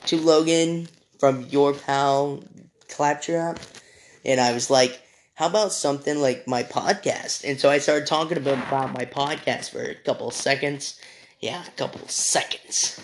to 0.06 0.16
logan 0.16 0.88
from 1.18 1.44
your 1.46 1.74
pal 1.74 2.42
claptrap 2.88 3.58
and 4.24 4.40
i 4.40 4.52
was 4.52 4.70
like 4.70 5.02
how 5.38 5.46
about 5.46 5.72
something 5.72 6.20
like 6.20 6.46
my 6.46 6.62
podcast 6.62 7.48
and 7.48 7.58
so 7.58 7.70
i 7.70 7.78
started 7.78 8.06
talking 8.06 8.36
about, 8.36 8.58
about 8.68 8.92
my 8.92 9.04
podcast 9.04 9.70
for 9.70 9.82
a 9.82 9.94
couple 9.94 10.30
seconds 10.30 11.00
yeah 11.40 11.64
a 11.66 11.70
couple 11.72 12.06
seconds 12.08 13.00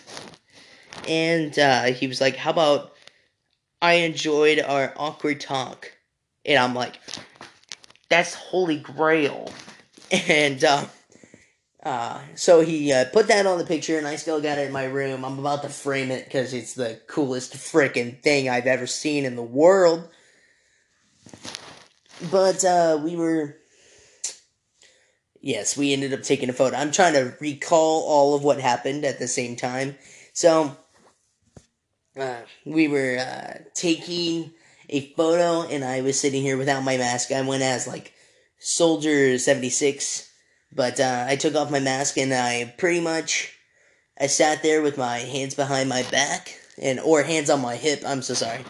and 1.08 1.58
uh, 1.58 1.84
he 1.84 2.06
was 2.06 2.20
like, 2.20 2.36
"How 2.36 2.50
about 2.50 2.92
I 3.82 3.94
enjoyed 3.94 4.60
our 4.60 4.92
awkward 4.96 5.40
talk?" 5.40 5.92
And 6.44 6.58
I'm 6.58 6.74
like, 6.74 6.98
"That's 8.08 8.34
holy 8.34 8.78
grail." 8.78 9.50
And 10.28 10.62
uh, 10.62 10.84
uh, 11.82 12.20
so 12.36 12.60
he 12.60 12.92
uh, 12.92 13.06
put 13.06 13.28
that 13.28 13.46
on 13.46 13.58
the 13.58 13.64
picture, 13.64 13.98
and 13.98 14.06
I 14.06 14.16
still 14.16 14.40
got 14.40 14.58
it 14.58 14.66
in 14.66 14.72
my 14.72 14.84
room. 14.84 15.24
I'm 15.24 15.38
about 15.38 15.62
to 15.62 15.68
frame 15.68 16.10
it 16.10 16.24
because 16.24 16.54
it's 16.54 16.74
the 16.74 17.00
coolest 17.08 17.54
freaking 17.54 18.22
thing 18.22 18.48
I've 18.48 18.66
ever 18.66 18.86
seen 18.86 19.24
in 19.24 19.34
the 19.34 19.42
world. 19.42 20.08
But 22.30 22.64
uh, 22.64 23.00
we 23.02 23.16
were. 23.16 23.56
Yes, 25.40 25.76
we 25.76 25.92
ended 25.92 26.14
up 26.14 26.22
taking 26.22 26.48
a 26.48 26.54
photo. 26.54 26.76
I'm 26.76 26.90
trying 26.90 27.12
to 27.14 27.34
recall 27.38 28.02
all 28.04 28.34
of 28.34 28.42
what 28.42 28.60
happened 28.60 29.04
at 29.04 29.18
the 29.18 29.28
same 29.28 29.56
time. 29.56 29.96
So, 30.32 30.74
uh, 32.18 32.40
we 32.64 32.88
were 32.88 33.18
uh, 33.18 33.58
taking 33.74 34.52
a 34.88 35.12
photo, 35.12 35.68
and 35.68 35.84
I 35.84 36.00
was 36.00 36.18
sitting 36.18 36.42
here 36.42 36.56
without 36.56 36.82
my 36.82 36.96
mask. 36.96 37.30
I 37.30 37.42
went 37.42 37.62
as 37.62 37.86
like 37.86 38.14
Soldier 38.58 39.36
seventy 39.38 39.68
six, 39.68 40.30
but 40.72 40.98
uh, 40.98 41.26
I 41.28 41.36
took 41.36 41.54
off 41.54 41.70
my 41.70 41.80
mask 41.80 42.16
and 42.16 42.32
I 42.32 42.74
pretty 42.78 43.00
much 43.00 43.52
I 44.18 44.26
sat 44.28 44.62
there 44.62 44.80
with 44.80 44.96
my 44.96 45.18
hands 45.18 45.54
behind 45.54 45.88
my 45.88 46.02
back 46.04 46.58
and 46.80 47.00
or 47.00 47.22
hands 47.22 47.50
on 47.50 47.60
my 47.60 47.76
hip. 47.76 48.02
I'm 48.06 48.22
so 48.22 48.34
sorry. 48.34 48.64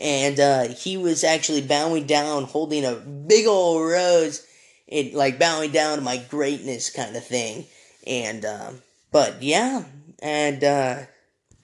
And 0.00 0.40
uh, 0.40 0.68
he 0.68 0.96
was 0.96 1.24
actually 1.24 1.60
bowing 1.60 2.06
down, 2.06 2.44
holding 2.44 2.84
a 2.84 2.94
big 2.94 3.46
old 3.46 3.82
rose, 3.82 4.46
and 4.90 5.12
like 5.12 5.38
bowing 5.38 5.72
down 5.72 5.98
to 5.98 6.04
my 6.04 6.16
greatness 6.16 6.90
kind 6.90 7.14
of 7.14 7.24
thing. 7.24 7.66
And 8.06 8.44
um, 8.44 8.82
but 9.12 9.42
yeah, 9.42 9.84
and 10.22 10.64
uh, 10.64 11.02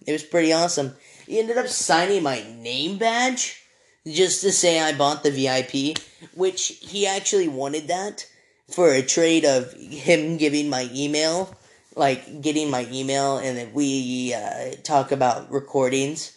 it 0.07 0.12
was 0.12 0.23
pretty 0.23 0.52
awesome. 0.52 0.95
He 1.26 1.38
ended 1.38 1.59
up 1.59 1.69
signing 1.69 2.23
my 2.23 2.45
name 2.59 2.99
badge 2.99 3.62
just 4.07 4.40
to 4.43 4.52
say 4.52 4.81
I 4.81 4.97
bought 4.97 5.23
the 5.23 5.31
VIP, 5.31 5.99
which 6.35 6.78
he 6.81 7.07
actually 7.07 7.49
wanted 7.49 7.88
that 7.88 8.26
for 8.69 8.93
a 8.93 9.02
trade 9.02 9.45
of 9.45 9.73
him 9.75 10.37
giving 10.37 10.69
my 10.69 10.88
email, 10.95 11.55
like 11.95 12.40
getting 12.43 12.71
my 12.71 12.87
email, 12.93 13.38
and 13.38 13.57
then 13.57 13.73
we 13.73 14.35
uh, 14.35 14.76
talk 14.83 15.12
about 15.12 15.50
recordings. 15.50 16.33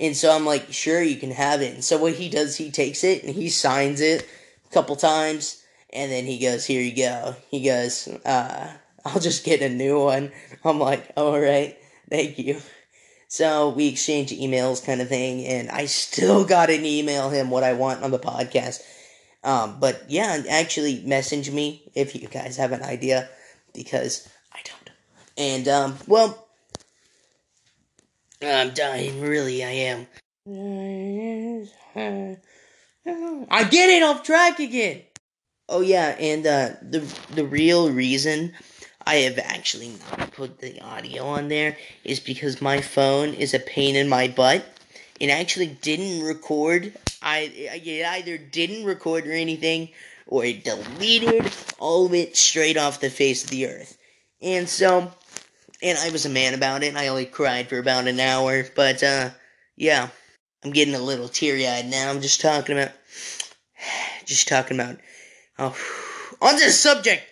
And 0.00 0.16
so 0.16 0.34
I'm 0.34 0.44
like, 0.44 0.72
sure, 0.72 1.02
you 1.02 1.16
can 1.16 1.30
have 1.30 1.62
it. 1.62 1.74
And 1.74 1.84
so 1.84 1.98
what 1.98 2.14
he 2.14 2.28
does, 2.28 2.56
he 2.56 2.70
takes 2.70 3.04
it 3.04 3.22
and 3.22 3.34
he 3.34 3.48
signs 3.48 4.00
it 4.00 4.26
a 4.68 4.74
couple 4.74 4.96
times, 4.96 5.62
and 5.92 6.10
then 6.10 6.24
he 6.24 6.38
goes, 6.38 6.66
"Here 6.66 6.82
you 6.82 6.96
go." 6.96 7.36
He 7.50 7.64
goes, 7.64 8.08
uh, 8.24 8.72
"I'll 9.04 9.20
just 9.20 9.44
get 9.44 9.62
a 9.62 9.68
new 9.68 10.00
one." 10.00 10.32
I'm 10.64 10.80
like, 10.80 11.12
"All 11.16 11.38
right, 11.38 11.78
thank 12.10 12.38
you." 12.38 12.60
So 13.28 13.70
we 13.70 13.88
exchange 13.88 14.30
emails, 14.30 14.84
kind 14.84 15.00
of 15.00 15.08
thing, 15.08 15.44
and 15.44 15.70
I 15.70 15.86
still 15.86 16.44
got 16.56 16.66
to 16.66 16.84
email 16.84 17.30
him 17.30 17.50
what 17.50 17.64
I 17.64 17.72
want 17.74 18.02
on 18.02 18.10
the 18.10 18.18
podcast. 18.18 18.82
Um, 19.44 19.78
but 19.78 20.04
yeah, 20.08 20.42
actually 20.48 21.02
message 21.04 21.50
me 21.50 21.90
if 21.94 22.14
you 22.14 22.28
guys 22.28 22.56
have 22.56 22.72
an 22.72 22.82
idea 22.82 23.28
because 23.74 24.28
I 24.52 24.60
don't. 24.64 24.90
And 25.36 25.68
um, 25.68 25.98
well, 26.06 26.43
I'm 28.46 28.74
dying. 28.74 29.20
Really, 29.20 29.64
I 29.64 29.70
am. 29.70 30.06
I'm 33.50 33.68
getting 33.70 34.02
off 34.02 34.22
track 34.22 34.58
again. 34.58 35.02
Oh 35.68 35.80
yeah, 35.80 36.16
and 36.18 36.46
uh, 36.46 36.70
the 36.82 37.00
the 37.34 37.46
real 37.46 37.90
reason 37.90 38.52
I 39.06 39.16
have 39.16 39.38
actually 39.38 39.92
not 40.10 40.32
put 40.32 40.58
the 40.58 40.80
audio 40.80 41.24
on 41.24 41.48
there 41.48 41.76
is 42.04 42.20
because 42.20 42.60
my 42.60 42.80
phone 42.80 43.34
is 43.34 43.54
a 43.54 43.58
pain 43.58 43.96
in 43.96 44.08
my 44.08 44.28
butt. 44.28 44.64
It 45.20 45.30
actually 45.30 45.68
didn't 45.68 46.22
record. 46.22 46.92
I 47.22 47.50
it 47.54 48.06
either 48.06 48.36
didn't 48.36 48.84
record 48.84 49.26
or 49.26 49.32
anything, 49.32 49.90
or 50.26 50.44
it 50.44 50.64
deleted 50.64 51.50
all 51.78 52.06
of 52.06 52.14
it 52.14 52.36
straight 52.36 52.76
off 52.76 53.00
the 53.00 53.10
face 53.10 53.44
of 53.44 53.50
the 53.50 53.66
earth. 53.66 53.96
And 54.42 54.68
so, 54.68 55.12
and 55.84 55.98
I 55.98 56.10
was 56.10 56.26
a 56.26 56.30
man 56.30 56.54
about 56.54 56.82
it. 56.82 56.96
I 56.96 57.08
only 57.08 57.26
cried 57.26 57.68
for 57.68 57.78
about 57.78 58.08
an 58.08 58.18
hour, 58.18 58.64
but 58.74 59.02
uh, 59.02 59.30
yeah, 59.76 60.08
I'm 60.64 60.72
getting 60.72 60.94
a 60.94 60.98
little 60.98 61.28
teary 61.28 61.68
eyed 61.68 61.86
now. 61.86 62.10
I'm 62.10 62.20
just 62.20 62.40
talking 62.40 62.76
about, 62.76 62.92
just 64.24 64.48
talking 64.48 64.80
about. 64.80 64.98
Oh, 65.58 65.76
on 66.42 66.56
this 66.56 66.80
subject 66.80 67.22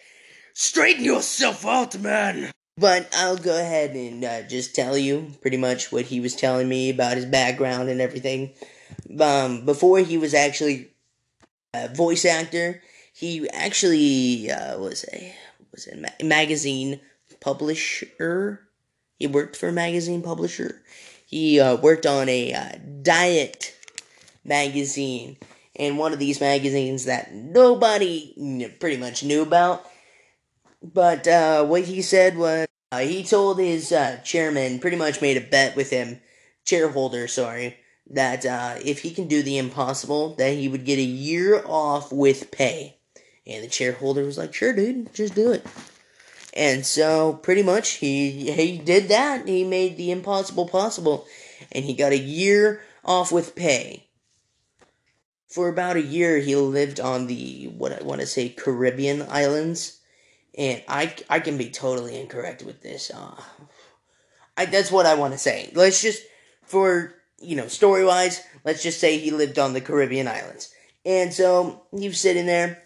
Straighten 0.54 1.04
yourself 1.04 1.64
out, 1.64 1.98
man! 1.98 2.50
But 2.76 3.08
I'll 3.16 3.38
go 3.38 3.58
ahead 3.58 3.96
and 3.96 4.22
uh, 4.22 4.42
just 4.42 4.74
tell 4.74 4.98
you 4.98 5.32
pretty 5.40 5.56
much 5.56 5.90
what 5.90 6.04
he 6.06 6.20
was 6.20 6.36
telling 6.36 6.68
me 6.68 6.90
about 6.90 7.16
his 7.16 7.24
background 7.24 7.88
and 7.88 8.00
everything. 8.02 8.52
Um, 9.18 9.64
before 9.64 10.00
he 10.00 10.18
was 10.18 10.34
actually 10.34 10.90
a 11.72 11.88
voice 11.88 12.26
actor, 12.26 12.82
he 13.14 13.48
actually 13.48 14.50
uh, 14.50 14.78
was 14.78 15.06
a 15.12 15.34
was 15.72 15.86
a 15.86 15.96
ma- 15.96 16.08
magazine 16.22 17.00
publisher. 17.42 18.68
He 19.18 19.26
worked 19.26 19.56
for 19.56 19.68
a 19.68 19.72
magazine 19.72 20.22
publisher. 20.22 20.82
He 21.26 21.60
uh, 21.60 21.76
worked 21.76 22.06
on 22.06 22.28
a 22.28 22.52
uh, 22.52 22.78
diet 23.02 23.76
magazine, 24.44 25.36
and 25.76 25.98
one 25.98 26.12
of 26.12 26.18
these 26.18 26.40
magazines 26.40 27.04
that 27.04 27.32
nobody 27.32 28.70
pretty 28.80 28.96
much 28.96 29.22
knew 29.22 29.42
about 29.42 29.86
but 30.82 31.28
uh, 31.28 31.64
what 31.64 31.82
he 31.82 32.02
said 32.02 32.36
was 32.36 32.66
uh, 32.90 32.98
he 32.98 33.22
told 33.22 33.58
his 33.58 33.92
uh, 33.92 34.18
chairman, 34.24 34.80
pretty 34.80 34.96
much 34.96 35.22
made 35.22 35.36
a 35.36 35.40
bet 35.40 35.76
with 35.76 35.90
him, 35.90 36.20
shareholder, 36.64 37.28
sorry, 37.28 37.76
that 38.10 38.44
uh, 38.44 38.74
if 38.84 39.00
he 39.00 39.12
can 39.12 39.28
do 39.28 39.42
the 39.42 39.58
impossible, 39.58 40.34
that 40.34 40.54
he 40.54 40.68
would 40.68 40.84
get 40.84 40.98
a 40.98 41.02
year 41.02 41.62
off 41.64 42.12
with 42.12 42.50
pay. 42.50 42.96
And 43.46 43.64
the 43.64 43.70
shareholder 43.70 44.24
was 44.24 44.38
like, 44.38 44.54
"Sure, 44.54 44.72
dude, 44.72 45.12
just 45.14 45.34
do 45.34 45.52
it." 45.52 45.66
And 46.54 46.84
so, 46.84 47.34
pretty 47.34 47.62
much, 47.62 47.92
he 47.92 48.52
he 48.52 48.76
did 48.78 49.08
that. 49.08 49.48
He 49.48 49.64
made 49.64 49.96
the 49.96 50.10
impossible 50.10 50.68
possible, 50.68 51.26
and 51.70 51.84
he 51.84 51.94
got 51.94 52.12
a 52.12 52.18
year 52.18 52.82
off 53.04 53.32
with 53.32 53.54
pay. 53.54 54.08
For 55.48 55.68
about 55.68 55.96
a 55.96 56.02
year, 56.02 56.38
he 56.38 56.54
lived 56.56 57.00
on 57.00 57.26
the 57.26 57.68
what 57.76 57.92
I 57.92 58.04
want 58.04 58.20
to 58.20 58.26
say 58.26 58.50
Caribbean 58.50 59.22
islands 59.22 60.02
and 60.56 60.82
I 60.88 61.14
I 61.28 61.40
can 61.40 61.56
be 61.56 61.70
totally 61.70 62.20
incorrect 62.20 62.62
with 62.62 62.82
this. 62.82 63.10
Uh, 63.10 63.40
I 64.56 64.66
that's 64.66 64.92
what 64.92 65.06
I 65.06 65.14
want 65.14 65.32
to 65.32 65.38
say. 65.38 65.70
Let's 65.74 66.02
just 66.02 66.22
for 66.64 67.14
you 67.38 67.56
know 67.56 67.68
story 67.68 68.04
wise, 68.04 68.40
let's 68.64 68.82
just 68.82 69.00
say 69.00 69.18
he 69.18 69.30
lived 69.30 69.58
on 69.58 69.72
the 69.72 69.80
Caribbean 69.80 70.28
islands, 70.28 70.72
and 71.04 71.32
so 71.32 71.84
he 71.96 72.08
was 72.08 72.20
sitting 72.20 72.46
there, 72.46 72.82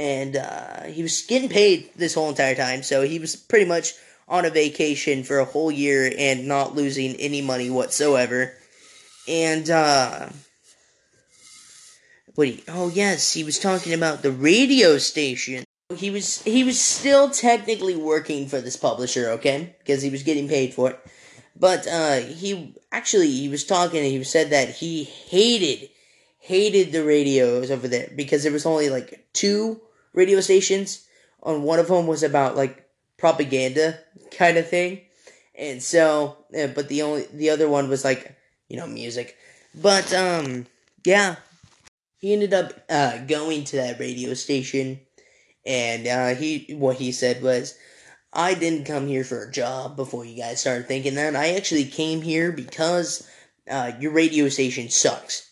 and 0.00 0.36
uh, 0.36 0.84
he 0.84 1.02
was 1.02 1.20
getting 1.22 1.50
paid 1.50 1.90
this 1.94 2.14
whole 2.14 2.30
entire 2.30 2.54
time. 2.54 2.82
So 2.82 3.02
he 3.02 3.18
was 3.18 3.36
pretty 3.36 3.66
much 3.66 3.92
on 4.26 4.46
a 4.46 4.50
vacation 4.50 5.24
for 5.24 5.38
a 5.38 5.44
whole 5.44 5.70
year 5.70 6.10
and 6.16 6.48
not 6.48 6.74
losing 6.74 7.16
any 7.16 7.42
money 7.42 7.68
whatsoever. 7.68 8.54
And 9.28 9.68
uh, 9.68 10.30
what? 12.34 12.48
He, 12.48 12.64
oh 12.66 12.88
yes, 12.88 13.34
he 13.34 13.44
was 13.44 13.58
talking 13.58 13.92
about 13.92 14.22
the 14.22 14.32
radio 14.32 14.96
station 14.96 15.64
he 15.96 16.10
was 16.10 16.40
he 16.42 16.62
was 16.64 16.80
still 16.80 17.30
technically 17.30 17.96
working 17.96 18.46
for 18.46 18.60
this 18.60 18.76
publisher, 18.76 19.28
okay, 19.30 19.74
because 19.80 20.02
he 20.02 20.10
was 20.10 20.22
getting 20.22 20.48
paid 20.48 20.72
for 20.72 20.90
it. 20.90 21.00
But 21.56 21.86
uh, 21.86 22.20
he 22.20 22.74
actually 22.92 23.30
he 23.30 23.48
was 23.48 23.64
talking. 23.64 23.98
And 23.98 24.06
he 24.06 24.22
said 24.24 24.50
that 24.50 24.70
he 24.70 25.04
hated 25.04 25.90
hated 26.38 26.92
the 26.92 27.04
radios 27.04 27.70
over 27.70 27.88
there 27.88 28.08
because 28.16 28.44
there 28.44 28.52
was 28.52 28.66
only 28.66 28.88
like 28.88 29.26
two 29.32 29.80
radio 30.12 30.40
stations. 30.40 31.06
On 31.42 31.62
one 31.62 31.78
of 31.78 31.88
them 31.88 32.06
was 32.06 32.22
about 32.22 32.56
like 32.56 32.86
propaganda 33.16 33.98
kind 34.30 34.58
of 34.58 34.68
thing, 34.68 35.00
and 35.54 35.82
so 35.82 36.36
uh, 36.58 36.66
but 36.68 36.88
the 36.88 37.02
only 37.02 37.26
the 37.32 37.50
other 37.50 37.68
one 37.68 37.88
was 37.88 38.04
like 38.04 38.36
you 38.68 38.76
know 38.76 38.86
music. 38.86 39.36
But 39.74 40.12
um 40.12 40.66
yeah, 41.04 41.36
he 42.18 42.34
ended 42.34 42.52
up 42.52 42.72
uh, 42.90 43.18
going 43.18 43.64
to 43.64 43.76
that 43.76 43.98
radio 43.98 44.34
station 44.34 45.00
and 45.64 46.06
uh, 46.06 46.34
he 46.34 46.74
what 46.74 46.96
he 46.96 47.12
said 47.12 47.42
was, 47.42 47.76
"I 48.32 48.54
didn't 48.54 48.86
come 48.86 49.06
here 49.06 49.24
for 49.24 49.44
a 49.44 49.52
job." 49.52 49.96
Before 49.96 50.24
you 50.24 50.36
guys 50.36 50.60
started 50.60 50.88
thinking 50.88 51.14
that, 51.14 51.36
I 51.36 51.54
actually 51.54 51.84
came 51.84 52.22
here 52.22 52.52
because 52.52 53.26
uh, 53.70 53.92
your 53.98 54.12
radio 54.12 54.48
station 54.48 54.88
sucks. 54.88 55.50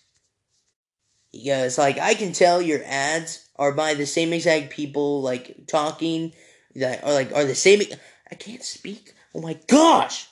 He 1.31 1.47
goes 1.47 1.79
like, 1.79 1.99
"I 1.99 2.15
can 2.15 2.33
tell 2.33 2.63
your 2.63 2.81
ads 2.85 3.48
are 3.59 3.73
by 3.73 3.95
the 3.95 4.07
same 4.07 4.33
exact 4.33 4.71
people, 4.71 5.23
like 5.23 5.67
talking 5.67 6.33
that 6.75 7.05
are 7.05 7.13
like 7.13 7.33
are 7.33 7.45
the 7.45 7.55
same." 7.55 7.83
I 8.31 8.35
can't 8.35 8.63
speak. 8.63 9.15
Oh 9.35 9.41
my 9.41 9.59
gosh. 9.67 10.29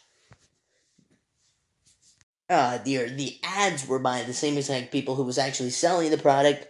Uh, 2.48 2.78
the 2.78 3.08
the 3.08 3.38
ads 3.42 3.86
were 3.86 3.98
by 3.98 4.22
the 4.22 4.32
same 4.32 4.56
exact 4.56 4.92
people 4.92 5.16
who 5.16 5.24
was 5.24 5.38
actually 5.38 5.70
selling 5.70 6.10
the 6.10 6.18
product. 6.18 6.68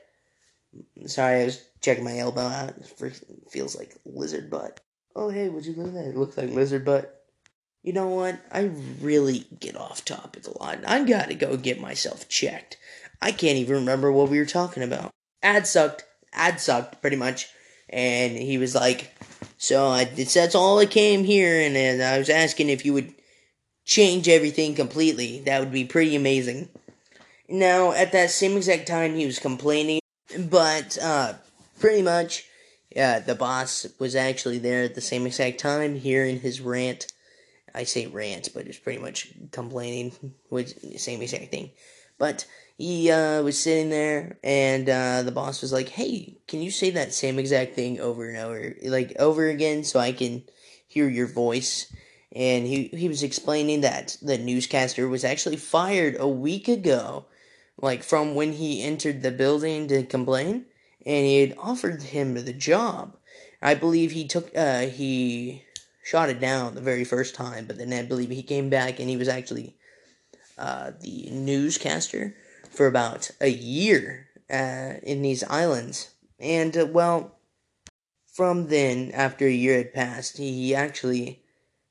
Sorry, 1.07 1.43
I 1.43 1.45
was 1.45 1.63
checking 1.81 2.05
my 2.05 2.19
elbow 2.19 2.43
out. 2.43 2.75
It 2.79 3.23
feels 3.51 3.77
like 3.77 3.97
lizard 4.05 4.51
butt. 4.51 4.81
Oh, 5.15 5.29
hey, 5.29 5.49
would 5.49 5.67
you 5.67 5.75
look 5.75 5.89
at 5.89 5.95
that? 5.95 6.07
It 6.07 6.17
looks 6.17 6.37
like 6.37 6.51
lizard 6.51 6.85
butt. 6.85 7.25
You 7.83 7.93
know 7.93 8.09
what? 8.09 8.41
I 8.51 8.71
really 9.01 9.47
get 9.61 9.77
off 9.77 10.05
topic 10.05 10.47
a 10.47 10.59
lot. 10.59 10.81
I 10.87 11.05
gotta 11.05 11.35
go 11.35 11.57
get 11.57 11.81
myself 11.81 12.29
checked. 12.29 12.79
I 13.21 13.33
can't 13.33 13.59
even 13.59 13.77
remember 13.77 14.11
what 14.11 14.29
we 14.29 14.39
were 14.39 14.47
talking 14.47 14.83
about. 14.83 15.11
Ad 15.43 15.67
sucked. 15.67 16.05
Ad 16.37 16.61
sucked, 16.61 17.00
pretty 17.00 17.16
much. 17.16 17.49
And 17.88 18.37
he 18.37 18.59
was 18.59 18.75
like, 18.75 19.12
so 19.59 19.88
I, 19.88 20.05
that's 20.05 20.55
all 20.55 20.78
I 20.78 20.87
came 20.87 21.25
here, 21.25 21.61
and, 21.61 21.76
and 21.76 22.02
I 22.02 22.19
was 22.19 22.28
asking 22.28 22.69
if 22.69 22.85
you 22.85 22.93
would 22.93 23.14
change 23.85 24.28
everything 24.28 24.75
completely. 24.75 25.40
That 25.40 25.61
would 25.61 25.73
be 25.73 25.85
pretty 25.85 26.14
amazing. 26.14 26.69
Now, 27.49 27.93
at 27.93 28.12
that 28.12 28.31
same 28.31 28.57
exact 28.57 28.88
time, 28.88 29.14
he 29.14 29.25
was 29.25 29.38
complaining, 29.38 30.00
but 30.37 30.99
uh, 31.00 31.35
pretty 31.78 32.02
much, 32.02 32.45
the 32.93 33.37
boss 33.38 33.87
was 33.99 34.16
actually 34.16 34.59
there 34.59 34.83
at 34.83 34.95
the 34.95 35.00
same 35.00 35.26
exact 35.26 35.59
time, 35.61 35.95
hearing 35.95 36.40
his 36.40 36.61
rant. 36.61 37.12
I 37.73 37.85
say 37.85 38.07
rant, 38.07 38.49
but 38.52 38.66
it's 38.66 38.78
pretty 38.78 39.00
much 39.00 39.28
complaining, 39.52 40.12
the 40.50 40.99
same 40.99 41.23
exact 41.23 41.50
thing. 41.50 41.71
But 42.19 42.47
he 42.76 43.11
uh, 43.11 43.42
was 43.42 43.59
sitting 43.59 43.90
there, 43.90 44.38
and 44.45 44.88
uh, 44.88 45.23
the 45.23 45.33
boss 45.33 45.62
was 45.62 45.73
like, 45.73 45.88
"Hey, 45.88 46.38
can 46.47 46.62
you 46.62 46.71
say 46.71 46.90
that 46.90 47.14
same 47.14 47.38
exact 47.38 47.75
thing 47.75 48.00
over 48.00 48.28
and 48.28 48.38
over, 48.38 48.75
like 48.85 49.14
over 49.18 49.49
again, 49.49 49.85
so 49.85 49.99
I 49.99 50.12
can 50.12 50.45
hear 50.87 51.09
your 51.09 51.26
voice?" 51.26 51.92
And 52.33 52.66
he 52.66 52.88
he 52.88 53.09
was 53.09 53.23
explaining 53.23 53.80
that 53.80 54.16
the 54.21 54.38
newscaster 54.38 55.09
was 55.09 55.25
actually 55.25 55.56
fired 55.56 56.16
a 56.18 56.28
week 56.28 56.68
ago, 56.68 57.26
like 57.80 58.02
from 58.02 58.35
when 58.35 58.52
he 58.52 58.83
entered 58.83 59.23
the 59.23 59.30
building 59.30 59.88
to 59.88 60.02
complain 60.04 60.66
and 61.06 61.25
he 61.25 61.40
had 61.40 61.56
offered 61.56 62.02
him 62.02 62.35
the 62.35 62.52
job. 62.52 63.16
I 63.62 63.75
believe 63.75 64.11
he 64.11 64.26
took 64.26 64.54
uh, 64.56 64.87
he 64.88 65.64
shot 66.04 66.28
it 66.28 66.40
down 66.40 66.75
the 66.75 66.80
very 66.80 67.04
first 67.04 67.35
time, 67.35 67.66
but 67.66 67.78
then 67.78 67.92
I 67.92 68.02
believe 68.02 68.30
he 68.30 68.42
came 68.42 68.68
back 68.68 68.99
and 68.99 69.09
he 69.09 69.16
was 69.16 69.28
actually 69.28 69.76
uh, 70.59 70.90
the 71.00 71.28
newscaster 71.30 72.35
for 72.76 72.87
about 72.87 73.30
a 73.40 73.49
year 73.49 74.28
uh, 74.50 74.95
in 75.02 75.23
these 75.23 75.42
islands. 75.45 76.11
And 76.38 76.76
uh, 76.76 76.87
well, 76.87 77.37
from 78.33 78.68
then, 78.68 79.11
after 79.14 79.47
a 79.47 79.50
year 79.50 79.78
had 79.78 79.95
passed, 79.95 80.37
he 80.37 80.75
actually 80.75 81.42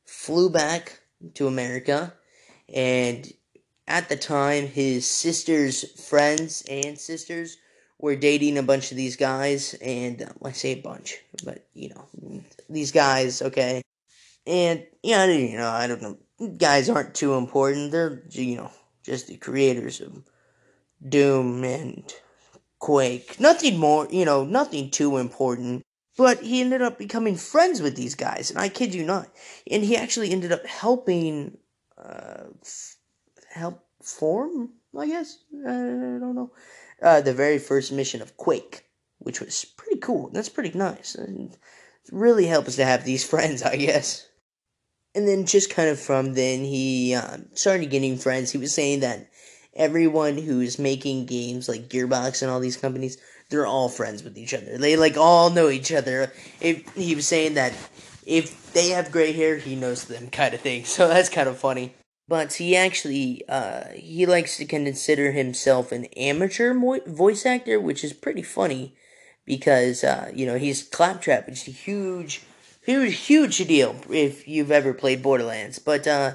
flew 0.06 0.50
back 0.50 1.00
to 1.34 1.48
America, 1.48 2.14
and 2.72 3.32
at 3.88 4.10
the 4.10 4.16
time, 4.16 4.68
his 4.68 5.10
sister's 5.10 6.00
friends 6.08 6.64
and 6.70 7.00
sisters 7.00 7.58
were 7.98 8.16
dating 8.16 8.58
a 8.58 8.64
bunch 8.64 8.92
of 8.92 8.98
these 8.98 9.16
guys, 9.16 9.74
and 9.82 10.22
uh, 10.22 10.28
I 10.44 10.52
say 10.52 10.74
a 10.74 10.82
bunch, 10.82 11.16
but 11.44 11.68
you 11.74 11.90
know, 11.90 12.44
these 12.70 12.92
guys, 12.92 13.42
okay. 13.42 13.82
And 14.46 14.86
yeah, 15.02 15.26
you 15.26 15.58
know, 15.58 15.70
I 15.70 15.88
don't 15.88 16.02
know, 16.04 16.18
guys 16.58 16.90
aren't 16.90 17.16
too 17.16 17.34
important. 17.34 17.92
They're 17.92 18.22
you 18.30 18.58
know 18.58 18.72
just 19.04 19.28
the 19.28 19.38
creators 19.38 20.02
of 20.02 20.24
Doom 21.08 21.64
and 21.64 22.14
Quake. 22.80 23.40
Nothing 23.40 23.78
more, 23.78 24.08
you 24.12 24.26
know, 24.26 24.44
nothing 24.44 24.92
too 24.92 25.18
important. 25.18 25.84
But 26.18 26.42
he 26.42 26.62
ended 26.62 26.82
up 26.82 26.98
becoming 26.98 27.36
friends 27.36 27.82
with 27.82 27.96
these 27.96 28.16
guys, 28.16 28.50
and 28.50 28.60
I 28.60 28.70
kid 28.70 28.94
you 28.94 29.04
not. 29.04 29.28
And 29.70 29.84
he 29.84 29.98
actually 29.98 30.32
ended 30.32 30.52
up 30.52 30.66
helping, 30.66 31.58
uh, 31.98 32.46
f- 32.62 32.96
help 33.52 33.86
form, 34.02 34.74
I 34.98 35.08
guess. 35.08 35.40
I 35.68 35.72
don't 35.72 36.36
know. 36.36 36.52
Uh, 37.02 37.22
the 37.22 37.34
very 37.34 37.60
first 37.60 37.92
mission 37.92 38.22
of 38.22 38.38
Quake, 38.38 38.86
which 39.18 39.42
was 39.42 39.66
pretty 39.66 40.00
cool. 40.00 40.30
That's 40.32 40.48
pretty 40.50 40.78
nice. 40.78 41.16
And 41.16 41.52
it 41.52 42.12
really 42.12 42.46
helps 42.46 42.78
to 42.78 42.86
have 42.86 43.04
these 43.04 43.24
friends, 43.30 43.62
I 43.62 43.76
guess. 43.76 44.28
And 45.14 45.28
then 45.28 45.46
just 45.46 45.70
kind 45.70 45.90
of 45.90 46.00
from 46.00 46.34
then, 46.34 46.64
he 46.64 47.16
uh, 47.16 47.38
started 47.54 47.90
getting 47.90 48.18
friends. 48.18 48.52
He 48.52 48.58
was 48.58 48.74
saying 48.74 49.02
that 49.02 49.30
everyone 49.76 50.38
who's 50.38 50.80
making 50.80 51.26
games 51.26 51.68
like 51.68 51.90
Gearbox 51.90 52.42
and 52.42 52.52
all 52.52 52.60
these 52.60 52.78
companies, 52.78 53.18
they're 53.50 53.68
all 53.68 53.90
friends 53.90 54.24
with 54.24 54.38
each 54.38 54.54
other. 54.54 54.78
They 54.78 54.96
like 54.96 55.18
all 55.18 55.50
know 55.50 55.70
each 55.70 55.92
other. 55.92 56.32
If 56.62 56.94
he 56.96 57.16
was 57.16 57.28
saying 57.28 57.56
that 57.56 57.74
if 58.26 58.74
they 58.74 58.90
have 58.90 59.12
gray 59.12 59.32
hair, 59.32 59.58
he 59.58 59.76
knows 59.76 60.06
them 60.06 60.28
kind 60.32 60.54
of 60.54 60.62
thing. 60.62 60.86
So 60.86 61.08
that's 61.08 61.30
kind 61.30 61.50
of 61.50 61.58
funny. 61.58 61.94
But 62.28 62.54
he 62.54 62.76
actually 62.76 63.44
uh, 63.48 63.90
he 63.94 64.26
likes 64.26 64.58
to 64.58 64.66
consider 64.66 65.32
himself 65.32 65.92
an 65.92 66.06
amateur 66.18 66.74
mo- 66.74 67.02
voice 67.06 67.46
actor, 67.46 67.80
which 67.80 68.04
is 68.04 68.14
pretty 68.14 68.42
funny 68.42 68.96
because 69.46 70.04
uh, 70.04 70.32
you 70.34 70.48
know 70.48 70.58
he's 70.58 70.82
Claptrap, 70.84 71.46
which 71.46 71.62
is 71.62 71.68
a 71.68 71.72
huge, 71.72 72.42
huge, 72.84 73.16
huge 73.16 73.58
deal 73.68 73.96
if 74.10 74.48
you've 74.48 74.72
ever 74.72 74.92
played 74.92 75.22
Borderlands. 75.22 75.78
But 75.78 76.08
uh, 76.08 76.34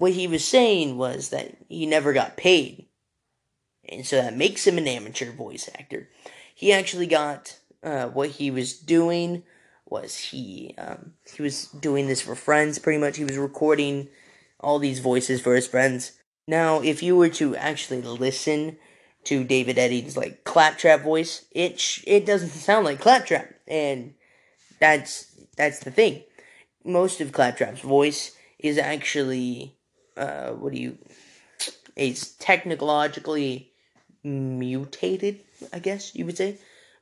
what 0.00 0.12
he 0.12 0.26
was 0.26 0.42
saying 0.42 0.96
was 0.96 1.28
that 1.28 1.58
he 1.68 1.84
never 1.84 2.14
got 2.14 2.38
paid, 2.38 2.86
and 3.86 4.06
so 4.06 4.16
that 4.16 4.34
makes 4.34 4.66
him 4.66 4.78
an 4.78 4.88
amateur 4.88 5.30
voice 5.30 5.68
actor. 5.78 6.08
He 6.54 6.72
actually 6.72 7.06
got 7.06 7.58
uh, 7.82 8.06
what 8.06 8.30
he 8.30 8.50
was 8.50 8.78
doing 8.78 9.42
was 9.84 10.16
he 10.16 10.74
um, 10.78 11.12
he 11.36 11.42
was 11.42 11.66
doing 11.66 12.06
this 12.06 12.22
for 12.22 12.34
friends 12.34 12.78
pretty 12.78 12.98
much. 12.98 13.18
He 13.18 13.24
was 13.24 13.36
recording 13.36 14.08
all 14.58 14.78
these 14.78 15.00
voices 15.00 15.42
for 15.42 15.54
his 15.54 15.66
friends. 15.66 16.12
Now, 16.46 16.80
if 16.80 17.02
you 17.02 17.14
were 17.14 17.28
to 17.30 17.54
actually 17.56 18.00
listen 18.00 18.78
to 19.24 19.44
David 19.44 19.76
Eddings' 19.76 20.16
like 20.16 20.44
claptrap 20.44 21.02
voice, 21.02 21.44
it 21.50 21.78
sh- 21.78 22.04
it 22.06 22.24
doesn't 22.24 22.48
sound 22.68 22.86
like 22.86 23.00
claptrap, 23.00 23.52
and 23.68 24.14
that's 24.78 25.26
that's 25.58 25.80
the 25.80 25.90
thing. 25.90 26.22
Most 26.86 27.20
of 27.20 27.32
claptrap's 27.32 27.82
voice 27.82 28.34
is 28.58 28.78
actually 28.78 29.76
uh, 30.20 30.50
what 30.52 30.72
do 30.72 30.80
you? 30.80 30.98
It's 31.96 32.32
technologically 32.34 33.72
mutated, 34.22 35.40
I 35.72 35.78
guess 35.78 36.14
you 36.14 36.26
would 36.26 36.36
say, 36.36 36.58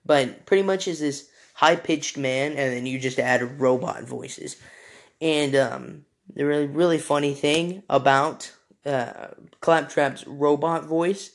but 0.06 0.46
pretty 0.46 0.62
much 0.62 0.88
is 0.88 1.00
this 1.00 1.28
high 1.54 1.76
pitched 1.76 2.16
man, 2.16 2.52
and 2.52 2.72
then 2.72 2.86
you 2.86 2.98
just 2.98 3.18
add 3.18 3.60
robot 3.60 4.04
voices, 4.04 4.56
and 5.20 5.54
um, 5.56 6.04
the 6.34 6.46
really 6.46 6.66
really 6.66 6.98
funny 6.98 7.34
thing 7.34 7.82
about 7.90 8.52
uh, 8.86 9.28
Claptrap's 9.60 10.26
robot 10.26 10.84
voice 10.84 11.32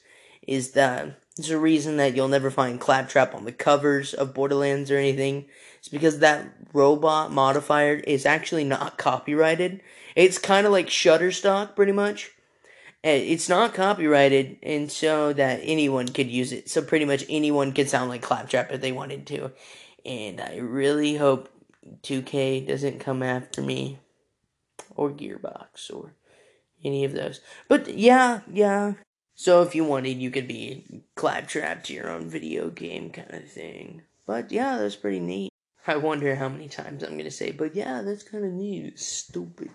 is 0.47 0.71
that 0.71 1.19
there's 1.35 1.49
a 1.49 1.57
reason 1.57 1.97
that 1.97 2.15
you'll 2.15 2.27
never 2.27 2.51
find 2.51 2.79
Claptrap 2.79 3.33
on 3.33 3.45
the 3.45 3.51
covers 3.51 4.13
of 4.13 4.33
Borderlands 4.33 4.91
or 4.91 4.97
anything. 4.97 5.45
It's 5.79 5.89
because 5.89 6.19
that 6.19 6.45
robot 6.73 7.31
modifier 7.31 7.95
is 7.95 8.25
actually 8.25 8.63
not 8.63 8.97
copyrighted. 8.97 9.81
It's 10.15 10.37
kind 10.37 10.65
of 10.65 10.71
like 10.71 10.87
Shutterstock, 10.87 11.75
pretty 11.75 11.91
much. 11.91 12.31
It's 13.03 13.49
not 13.49 13.73
copyrighted, 13.73 14.59
and 14.63 14.89
so 14.89 15.33
that 15.33 15.59
anyone 15.63 16.07
could 16.07 16.29
use 16.29 16.53
it. 16.53 16.69
So 16.69 16.81
pretty 16.81 17.03
much 17.03 17.25
anyone 17.27 17.73
could 17.73 17.89
sound 17.89 18.09
like 18.09 18.21
Claptrap 18.21 18.71
if 18.71 18.79
they 18.79 18.93
wanted 18.93 19.27
to. 19.27 19.51
And 20.05 20.39
I 20.39 20.57
really 20.57 21.17
hope 21.17 21.49
2K 22.03 22.65
doesn't 22.65 22.99
come 22.99 23.21
after 23.21 23.61
me 23.61 23.99
or 24.95 25.11
Gearbox 25.11 25.93
or 25.93 26.13
any 26.83 27.03
of 27.03 27.11
those. 27.11 27.41
But 27.67 27.97
yeah, 27.97 28.41
yeah. 28.49 28.93
So 29.35 29.61
if 29.61 29.73
you 29.75 29.83
wanted, 29.83 30.19
you 30.19 30.29
could 30.29 30.47
be 30.47 31.03
claptrap 31.15 31.83
to 31.85 31.93
your 31.93 32.09
own 32.09 32.29
video 32.29 32.69
game 32.69 33.09
kind 33.09 33.33
of 33.33 33.49
thing. 33.49 34.03
But 34.25 34.51
yeah, 34.51 34.77
that's 34.77 34.95
pretty 34.95 35.19
neat. 35.19 35.49
I 35.85 35.97
wonder 35.97 36.35
how 36.35 36.49
many 36.49 36.69
times 36.69 37.03
I'm 37.03 37.17
gonna 37.17 37.31
say, 37.31 37.51
but 37.51 37.75
yeah, 37.75 38.01
that's 38.03 38.23
kind 38.23 38.45
of 38.45 38.53
neat. 38.53 38.99
Stupid. 38.99 39.71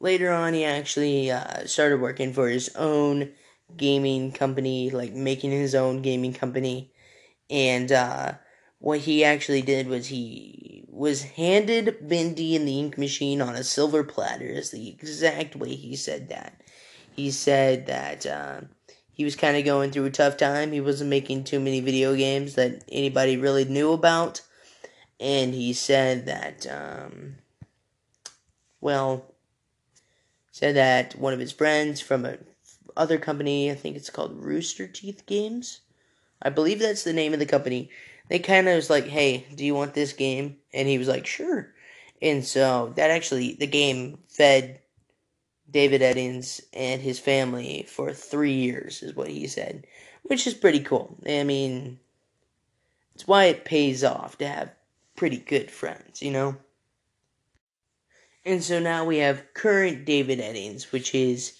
Later 0.00 0.32
on, 0.32 0.52
he 0.52 0.64
actually 0.64 1.30
uh, 1.30 1.64
started 1.66 2.00
working 2.00 2.32
for 2.32 2.48
his 2.48 2.74
own 2.74 3.32
gaming 3.76 4.32
company, 4.32 4.90
like 4.90 5.12
making 5.12 5.52
his 5.52 5.76
own 5.76 6.02
gaming 6.02 6.32
company. 6.32 6.92
And 7.48 7.92
uh, 7.92 8.32
what 8.80 9.00
he 9.00 9.22
actually 9.22 9.62
did 9.62 9.86
was 9.86 10.08
he 10.08 10.84
was 10.88 11.22
handed 11.22 12.08
Bendy 12.08 12.56
and 12.56 12.66
the 12.66 12.80
Ink 12.80 12.98
Machine 12.98 13.40
on 13.40 13.54
a 13.54 13.62
silver 13.62 14.02
platter, 14.02 14.46
is 14.46 14.70
the 14.72 14.88
exact 14.88 15.54
way 15.54 15.74
he 15.74 15.94
said 15.94 16.30
that. 16.30 16.60
He 17.14 17.30
said 17.30 17.86
that 17.86 18.26
uh, 18.26 18.60
he 19.12 19.24
was 19.24 19.36
kind 19.36 19.56
of 19.56 19.64
going 19.64 19.90
through 19.90 20.06
a 20.06 20.10
tough 20.10 20.36
time. 20.36 20.72
He 20.72 20.80
wasn't 20.80 21.10
making 21.10 21.44
too 21.44 21.60
many 21.60 21.80
video 21.80 22.16
games 22.16 22.54
that 22.54 22.84
anybody 22.90 23.36
really 23.36 23.64
knew 23.64 23.92
about. 23.92 24.40
And 25.20 25.54
he 25.54 25.72
said 25.72 26.26
that, 26.26 26.66
um, 26.66 27.36
well, 28.80 29.32
said 30.50 30.76
that 30.76 31.16
one 31.16 31.32
of 31.32 31.40
his 31.40 31.52
friends 31.52 32.00
from 32.00 32.24
a 32.24 32.38
other 32.96 33.18
company, 33.18 33.70
I 33.70 33.74
think 33.74 33.96
it's 33.96 34.10
called 34.10 34.44
Rooster 34.44 34.86
Teeth 34.86 35.24
Games. 35.26 35.80
I 36.42 36.50
believe 36.50 36.78
that's 36.78 37.04
the 37.04 37.12
name 37.12 37.32
of 37.32 37.38
the 37.38 37.46
company. 37.46 37.88
They 38.28 38.38
kind 38.38 38.68
of 38.68 38.76
was 38.76 38.90
like, 38.90 39.06
"Hey, 39.06 39.46
do 39.54 39.64
you 39.64 39.74
want 39.74 39.94
this 39.94 40.12
game?" 40.12 40.58
And 40.74 40.88
he 40.88 40.98
was 40.98 41.08
like, 41.08 41.26
"Sure." 41.26 41.72
And 42.20 42.44
so 42.44 42.92
that 42.96 43.10
actually 43.10 43.54
the 43.54 43.66
game 43.66 44.18
fed 44.28 44.81
David 45.72 46.02
Eddings 46.02 46.60
and 46.72 47.00
his 47.00 47.18
family 47.18 47.86
for 47.88 48.12
3 48.12 48.52
years 48.52 49.02
is 49.02 49.16
what 49.16 49.28
he 49.28 49.46
said, 49.46 49.86
which 50.22 50.46
is 50.46 50.54
pretty 50.54 50.80
cool. 50.80 51.16
I 51.26 51.42
mean, 51.42 51.98
it's 53.14 53.26
why 53.26 53.46
it 53.46 53.64
pays 53.64 54.04
off 54.04 54.38
to 54.38 54.46
have 54.46 54.70
pretty 55.16 55.38
good 55.38 55.70
friends, 55.70 56.22
you 56.22 56.30
know? 56.30 56.56
And 58.44 58.62
so 58.62 58.78
now 58.78 59.04
we 59.04 59.18
have 59.18 59.54
current 59.54 60.04
David 60.04 60.40
Eddings, 60.40 60.92
which 60.92 61.14
is 61.14 61.56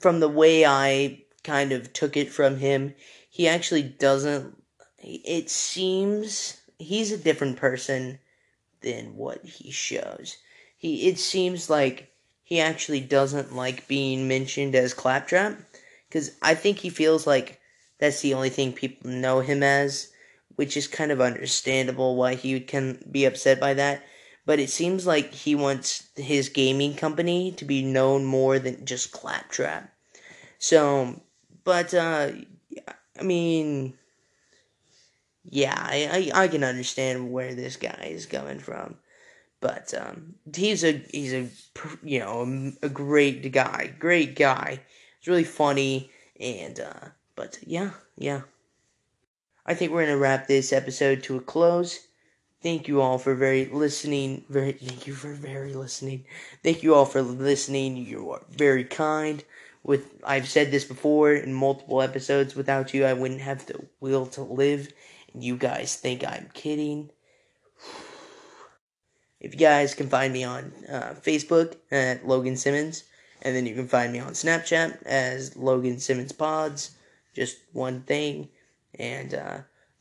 from 0.00 0.20
the 0.20 0.28
way 0.28 0.64
I 0.64 1.22
kind 1.44 1.72
of 1.72 1.92
took 1.92 2.16
it 2.16 2.32
from 2.32 2.58
him, 2.58 2.94
he 3.30 3.46
actually 3.46 3.82
doesn't. 3.82 4.56
It 4.98 5.50
seems 5.50 6.60
he's 6.78 7.12
a 7.12 7.18
different 7.18 7.58
person 7.58 8.18
than 8.80 9.16
what 9.16 9.44
he 9.44 9.70
shows. 9.70 10.38
He 10.76 11.08
it 11.08 11.18
seems 11.18 11.70
like 11.70 12.10
he 12.46 12.60
actually 12.60 13.00
doesn't 13.00 13.54
like 13.54 13.86
being 13.86 14.26
mentioned 14.26 14.74
as 14.74 14.94
Claptrap 14.94 15.58
because 16.08 16.30
I 16.40 16.54
think 16.54 16.78
he 16.78 16.88
feels 16.88 17.26
like 17.26 17.60
that's 17.98 18.22
the 18.22 18.34
only 18.34 18.50
thing 18.50 18.72
people 18.72 19.10
know 19.10 19.40
him 19.40 19.62
as, 19.62 20.10
which 20.54 20.76
is 20.78 20.86
kind 20.86 21.12
of 21.12 21.20
understandable 21.20 22.16
why 22.16 22.36
he 22.36 22.58
can 22.60 23.04
be 23.10 23.26
upset 23.26 23.60
by 23.60 23.74
that 23.74 24.02
but 24.46 24.60
it 24.60 24.70
seems 24.70 25.06
like 25.06 25.34
he 25.34 25.56
wants 25.56 26.08
his 26.14 26.48
gaming 26.48 26.94
company 26.94 27.50
to 27.52 27.64
be 27.64 27.82
known 27.82 28.24
more 28.24 28.60
than 28.60 28.86
just 28.86 29.10
Claptrap. 29.10 29.92
So, 30.60 31.20
but 31.64 31.92
uh, 31.92 32.30
I 33.18 33.22
mean, 33.22 33.94
yeah, 35.44 35.74
I, 35.76 36.30
I, 36.34 36.44
I 36.44 36.48
can 36.48 36.62
understand 36.62 37.32
where 37.32 37.54
this 37.54 37.76
guy 37.76 38.08
is 38.12 38.24
coming 38.26 38.60
from, 38.60 38.96
but 39.60 39.92
um, 39.94 40.34
he's 40.54 40.84
a 40.84 41.02
he's 41.10 41.32
a 41.32 41.48
you 42.02 42.20
know 42.20 42.72
a, 42.82 42.88
great 42.88 43.50
guy, 43.52 43.94
great 43.98 44.36
guy. 44.36 44.80
It's 45.18 45.28
really 45.28 45.44
funny, 45.44 46.10
and 46.38 46.78
uh, 46.80 47.08
but 47.34 47.58
yeah, 47.66 47.90
yeah. 48.16 48.42
I 49.64 49.74
think 49.74 49.92
we're 49.92 50.04
gonna 50.04 50.18
wrap 50.18 50.46
this 50.46 50.72
episode 50.72 51.22
to 51.24 51.36
a 51.36 51.40
close 51.40 52.06
thank 52.66 52.88
you 52.88 53.00
all 53.00 53.16
for 53.16 53.34
very 53.36 53.66
listening. 53.66 54.44
Very 54.48 54.72
thank 54.72 55.06
you 55.06 55.14
for 55.14 55.32
very 55.32 55.72
listening. 55.72 56.24
Thank 56.64 56.82
you 56.82 56.96
all 56.96 57.04
for 57.04 57.22
listening. 57.22 57.96
You 57.96 58.32
are 58.32 58.42
very 58.50 58.82
kind. 58.82 59.44
With 59.84 60.20
I've 60.24 60.48
said 60.48 60.72
this 60.72 60.84
before 60.84 61.32
in 61.32 61.54
multiple 61.54 62.02
episodes. 62.02 62.56
Without 62.56 62.92
you, 62.92 63.04
I 63.04 63.12
wouldn't 63.12 63.40
have 63.40 63.66
the 63.66 63.86
will 64.00 64.26
to 64.34 64.42
live. 64.42 64.92
And 65.32 65.44
you 65.44 65.56
guys 65.56 65.94
think 65.94 66.24
I'm 66.24 66.50
kidding. 66.54 67.10
If 69.40 69.52
you 69.52 69.58
guys 69.58 69.94
can 69.94 70.08
find 70.08 70.32
me 70.32 70.44
on 70.44 70.72
uh, 70.90 71.14
Facebook 71.20 71.76
at 71.90 72.26
Logan 72.26 72.56
Simmons, 72.56 73.04
and 73.42 73.54
then 73.54 73.66
you 73.66 73.74
can 73.74 73.88
find 73.88 74.12
me 74.12 74.18
on 74.18 74.32
Snapchat 74.32 75.02
as 75.04 75.56
Logan 75.56 75.98
Simmons 75.98 76.32
Pods, 76.32 76.96
just 77.34 77.58
one 77.72 78.02
thing. 78.02 78.48
And 78.98 79.34
uh, 79.34 79.58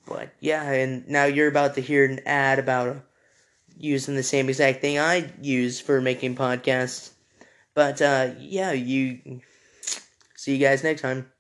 but 0.08 0.30
yeah, 0.40 0.72
and 0.72 1.08
now 1.08 1.26
you're 1.26 1.50
about 1.50 1.76
to 1.76 1.82
hear 1.82 2.06
an 2.06 2.22
ad 2.26 2.60
about 2.60 3.04
using 3.78 4.16
the 4.16 4.24
same 4.24 4.48
exact 4.48 4.82
thing 4.82 5.00
I 5.00 5.32
use 5.42 5.82
for 5.82 6.00
making 6.00 6.36
podcasts. 6.36 7.12
But 7.74 8.02
uh, 8.02 8.32
yeah, 8.40 8.72
you 8.72 9.42
see 10.36 10.56
you 10.56 10.66
guys 10.66 10.84
next 10.84 11.02
time. 11.02 11.32